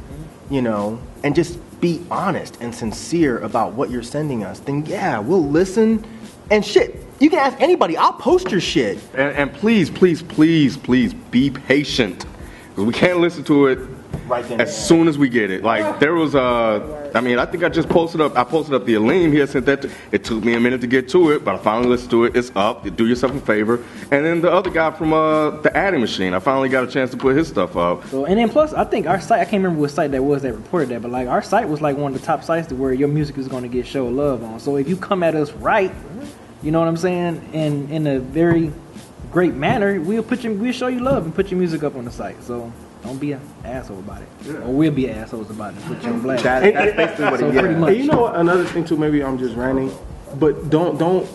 you 0.50 0.62
know, 0.62 1.02
and 1.22 1.36
just 1.36 1.60
be 1.82 2.02
honest 2.10 2.58
and 2.62 2.74
sincere 2.74 3.40
about 3.40 3.74
what 3.74 3.90
you're 3.90 4.04
sending 4.04 4.46
us, 4.46 4.60
then 4.60 4.86
yeah, 4.86 5.20
we'll 5.20 5.46
listen. 5.46 6.06
And 6.50 6.66
shit, 6.66 7.05
you 7.20 7.30
can 7.30 7.40
ask 7.40 7.60
anybody. 7.62 7.98
I'll 7.98 8.14
post 8.14 8.52
your 8.52 8.62
shit. 8.62 8.98
And, 9.14 9.36
and 9.36 9.54
please, 9.54 9.90
please, 9.90 10.22
please, 10.22 10.78
please 10.78 11.14
be 11.14 11.50
patient. 11.50 12.26
'Cause 12.76 12.84
we 12.86 12.92
can't 12.94 13.20
listen 13.20 13.44
to 13.46 13.68
it 13.68 13.80
Right 14.28 14.44
then. 14.50 14.60
as 14.60 14.76
soon 14.88 15.08
as 15.08 15.18
we 15.18 15.30
get 15.30 15.50
it. 15.50 15.64
Like 15.64 16.00
there 16.02 16.14
was 16.14 16.36
uh, 16.36 17.10
I 17.16 17.22
mean, 17.22 17.40
I 17.40 17.46
think 17.46 17.64
I 17.64 17.70
just 17.70 17.88
posted 17.88 18.20
up. 18.20 18.38
I 18.38 18.44
posted 18.44 18.76
up 18.76 18.84
the 18.86 18.96
Alim. 18.96 19.32
He 19.32 19.38
had 19.40 19.48
sent 19.48 19.66
that. 19.68 19.84
To, 19.84 19.90
it 20.12 20.26
took 20.26 20.44
me 20.44 20.56
a 20.56 20.60
minute 20.60 20.82
to 20.82 20.88
get 20.88 21.08
to 21.10 21.32
it, 21.32 21.46
but 21.46 21.56
I 21.56 21.58
finally 21.60 21.88
listened 21.88 22.12
to 22.12 22.26
it. 22.26 22.36
It's 22.36 22.52
up. 22.54 22.84
Do 22.98 23.08
yourself 23.08 23.34
a 23.34 23.40
favor. 23.40 23.82
And 24.12 24.26
then 24.26 24.42
the 24.42 24.52
other 24.52 24.70
guy 24.70 24.92
from 24.92 25.14
uh, 25.14 25.52
the 25.62 25.72
adding 25.78 26.02
machine. 26.02 26.34
I 26.34 26.40
finally 26.40 26.68
got 26.68 26.84
a 26.84 26.88
chance 26.88 27.12
to 27.12 27.18
put 27.18 27.38
his 27.38 27.48
stuff 27.48 27.78
up. 27.78 28.06
So 28.08 28.26
and 28.26 28.38
then 28.38 28.50
plus, 28.50 28.74
I 28.74 28.84
think 28.84 29.08
our 29.08 29.22
site. 29.22 29.40
I 29.40 29.46
can't 29.46 29.64
remember 29.64 29.80
what 29.80 29.92
site 29.92 30.12
that 30.12 30.22
was 30.22 30.42
that 30.42 30.52
reported 30.54 30.90
that, 30.90 31.02
but 31.02 31.12
like 31.12 31.30
our 31.30 31.42
site 31.42 31.70
was 31.70 31.80
like 31.82 31.96
one 31.96 32.14
of 32.14 32.20
the 32.20 32.26
top 32.26 32.44
sites 32.44 32.68
to 32.68 32.76
where 32.76 32.92
your 32.92 33.08
music 33.08 33.38
is 33.38 33.48
going 33.48 33.64
to 33.64 33.70
get 33.70 33.88
show 33.88 34.06
love 34.08 34.44
on. 34.44 34.60
So 34.60 34.76
if 34.76 34.90
you 34.90 34.98
come 34.98 35.24
at 35.24 35.34
us 35.34 35.54
right, 35.54 35.94
you 36.66 36.72
know 36.72 36.80
what 36.80 36.88
I'm 36.88 36.98
saying, 36.98 37.50
in 37.54 37.90
in 37.92 38.08
a 38.08 38.20
very 38.20 38.74
great 39.32 39.54
manner, 39.54 40.02
we'll 40.02 40.24
put 40.24 40.44
you, 40.44 40.52
we'll 40.54 40.72
show 40.74 40.88
you 40.88 41.00
love 41.00 41.26
and 41.26 41.34
put 41.36 41.52
your 41.52 41.60
music 41.60 41.84
up 41.84 41.96
on 41.96 42.06
the 42.06 42.12
site. 42.12 42.42
So 42.44 42.74
don't 43.04 43.20
be 43.20 43.34
an 43.34 43.42
asshole 43.64 44.00
about 44.00 44.24
it, 44.24 44.28
yeah. 44.44 44.54
or 44.64 44.74
we'll 44.74 44.92
be 44.92 45.10
assholes 45.10 45.52
about 45.52 45.76
it. 45.76 45.84
Put 45.84 46.02
you 46.04 46.10
on 46.10 46.22
blast. 46.22 46.44
That, 46.44 46.74
that's 46.74 46.98
basically 46.98 47.26
what 47.26 47.40
So 47.40 47.50
it 47.52 47.60
pretty 47.60 47.76
much. 47.76 47.90
And 47.94 47.98
you 48.04 48.08
know 48.12 48.22
what? 48.22 48.36
Another 48.36 48.66
thing 48.66 48.84
too. 48.84 48.98
Maybe 48.98 49.24
I'm 49.24 49.38
just 49.38 49.56
ranting, 49.56 49.96
but 50.40 50.72
don't 50.72 50.98
don't 50.98 51.28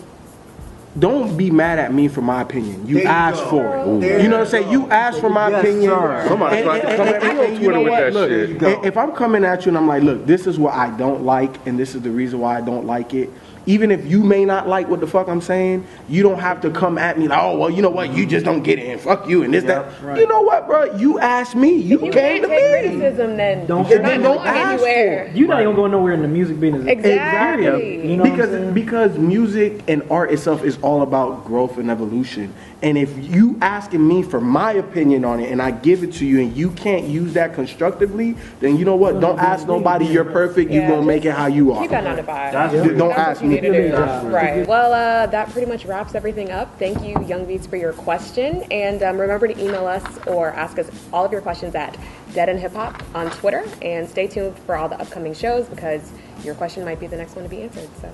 don't 0.99 1.37
be 1.37 1.49
mad 1.49 1.79
at 1.79 1.93
me 1.93 2.09
for 2.09 2.21
my 2.21 2.41
opinion. 2.41 2.85
You 2.85 2.95
There 2.95 3.03
you 3.03 3.09
asked 3.09 3.43
go. 3.45 3.49
for 3.51 3.77
it. 3.77 4.01
There 4.01 4.19
you 4.19 4.27
know 4.27 4.39
what 4.39 4.47
I'm 4.47 4.51
saying? 4.51 4.71
You 4.71 4.89
asked 4.89 5.21
for 5.21 5.29
my 5.29 5.47
Yes, 5.49 5.63
opinion. 5.63 5.89
sir. 5.91 6.25
Somebody 6.27 6.57
And- 6.57 6.65
tried 6.65 6.79
to 6.81 6.95
come 6.97 7.07
at 7.07 7.23
me 7.23 7.29
on 7.29 7.55
Twitter 7.61 7.79
with 7.79 7.91
that 7.93 8.13
Look, 8.13 8.29
shit. 8.29 8.85
If 8.85 8.97
I'm 8.97 9.13
coming 9.13 9.45
at 9.45 9.65
you 9.65 9.69
and 9.69 9.77
I'm 9.77 9.87
like, 9.87 10.03
look, 10.03 10.25
this 10.25 10.47
is 10.47 10.59
what 10.59 10.73
I 10.73 10.89
don't 10.97 11.23
like, 11.23 11.65
and 11.65 11.79
this 11.79 11.95
is 11.95 12.01
the 12.01 12.09
reason 12.11 12.39
why 12.41 12.57
I 12.57 12.61
don't 12.61 12.85
like 12.85 13.13
it. 13.13 13.29
Even 13.67 13.91
if 13.91 14.05
you 14.05 14.23
may 14.23 14.43
not 14.43 14.67
like 14.67 14.87
what 14.87 14.99
the 15.01 15.07
fuck 15.07 15.27
I'm 15.27 15.41
saying, 15.41 15.85
you 16.09 16.23
don't 16.23 16.39
have 16.39 16.61
to 16.61 16.71
come 16.71 16.97
at 16.97 17.19
me 17.19 17.27
like, 17.27 17.39
oh 17.41 17.57
well, 17.57 17.69
you 17.69 17.81
know 17.81 17.89
what? 17.91 18.11
You 18.13 18.25
just 18.25 18.43
don't 18.43 18.63
get 18.63 18.79
it, 18.79 18.87
and 18.87 18.99
fuck 18.99 19.27
you, 19.29 19.43
and 19.43 19.53
this 19.53 19.63
that. 19.65 19.85
You 20.17 20.27
know 20.27 20.41
what, 20.41 20.65
bro? 20.65 20.95
You 20.95 21.19
asked 21.19 21.55
me. 21.55 21.75
You, 21.75 22.05
you 22.05 22.11
came 22.11 22.41
can't 22.41 22.43
to 22.43 22.47
take 22.49 22.83
me. 22.91 22.97
criticism, 22.97 23.37
then 23.37 23.67
Don't- 23.67 23.87
you're 23.87 24.01
not 24.01 24.09
don't 24.21 24.21
going 24.37 24.47
ask 24.47 24.73
anywhere. 24.83 25.31
You're 25.35 25.47
not 25.47 25.61
even 25.61 25.75
going 25.75 25.91
nowhere 25.91 26.13
in 26.13 26.21
the 26.23 26.27
music 26.27 26.59
business. 26.59 26.85
Exactly. 26.87 28.09
You 28.09 28.17
know 28.17 28.23
what 28.23 28.31
I'm 28.31 28.73
because 28.73 28.73
because 28.73 29.17
music 29.17 29.83
and 29.87 30.03
art 30.09 30.31
itself 30.31 30.63
is 30.63 30.77
all 30.81 31.01
about 31.03 31.45
growth 31.45 31.77
and 31.77 31.89
evolution. 31.91 32.53
And 32.83 32.97
if 32.97 33.15
you 33.29 33.57
asking 33.61 34.07
me 34.07 34.23
for 34.23 34.41
my 34.41 34.71
opinion 34.73 35.23
on 35.23 35.39
it 35.39 35.51
and 35.51 35.61
I 35.61 35.69
give 35.69 36.03
it 36.03 36.13
to 36.13 36.25
you 36.25 36.39
and 36.39 36.57
you 36.57 36.71
can't 36.71 37.03
use 37.05 37.33
that 37.33 37.53
constructively, 37.53 38.35
then 38.59 38.75
you 38.75 38.85
know 38.85 38.95
what? 38.95 39.19
Don't 39.19 39.37
ask 39.37 39.67
nobody 39.67 40.05
you're 40.07 40.25
perfect. 40.25 40.71
You're 40.71 40.81
Yeah, 40.83 40.89
gonna 40.89 41.05
make 41.05 41.23
it 41.23 41.31
how 41.31 41.45
you 41.45 41.73
are. 41.73 41.81
Keep 41.83 41.91
that 41.91 42.03
nine 42.03 42.17
to 42.17 42.23
five. 42.23 42.51
That's- 42.53 42.73
That's 42.73 42.97
don't 42.97 43.09
what 43.09 43.17
ask 43.19 43.41
you 43.43 43.49
me. 43.49 43.55
need 43.55 43.61
to 43.61 43.71
do. 43.71 43.87
Yeah. 43.89 44.27
Right. 44.29 44.67
Well, 44.67 44.93
uh, 44.93 45.27
that 45.27 45.49
pretty 45.51 45.67
much 45.71 45.85
wraps 45.85 46.15
everything 46.15 46.49
up. 46.49 46.79
Thank 46.79 47.03
you, 47.03 47.23
Young 47.27 47.45
Beats, 47.45 47.67
for 47.67 47.75
your 47.77 47.93
question. 47.93 48.63
And 48.71 49.03
um, 49.03 49.19
remember 49.19 49.47
to 49.47 49.63
email 49.63 49.85
us 49.85 50.03
or 50.25 50.49
ask 50.49 50.79
us 50.79 50.89
all 51.13 51.23
of 51.23 51.31
your 51.31 51.41
questions 51.41 51.75
at 51.75 51.95
Dead 52.33 52.49
End 52.49 52.59
Hip 52.61 52.73
Hop 52.73 53.03
on 53.13 53.29
Twitter. 53.29 53.63
And 53.83 54.09
stay 54.09 54.25
tuned 54.25 54.57
for 54.65 54.75
all 54.75 54.89
the 54.89 54.99
upcoming 54.99 55.35
shows 55.35 55.67
because 55.67 56.11
your 56.43 56.55
question 56.55 56.83
might 56.83 56.99
be 56.99 57.05
the 57.05 57.17
next 57.17 57.35
one 57.35 57.43
to 57.43 57.49
be 57.49 57.61
answered. 57.61 57.89
So. 58.01 58.09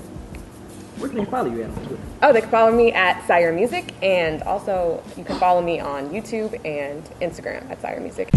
Where 0.98 1.10
can 1.10 1.20
they 1.20 1.26
follow 1.26 1.50
you 1.50 1.64
at 1.64 1.70
on 1.70 1.76
Twitter? 1.86 1.98
Oh, 2.24 2.34
they 2.34 2.42
can 2.42 2.50
follow 2.50 2.72
me 2.72 2.92
at 2.92 3.26
Sire 3.28 3.54
Music, 3.54 3.94
and 4.02 4.42
also 4.44 5.04
you 5.16 5.24
can 5.24 5.38
follow 5.38 5.62
me 5.62 5.80
on 5.80 6.10
YouTube 6.10 6.54
and 6.66 7.04
Instagram 7.22 7.70
at 7.70 7.82
Sire 7.82 8.00
Music. 8.00 8.30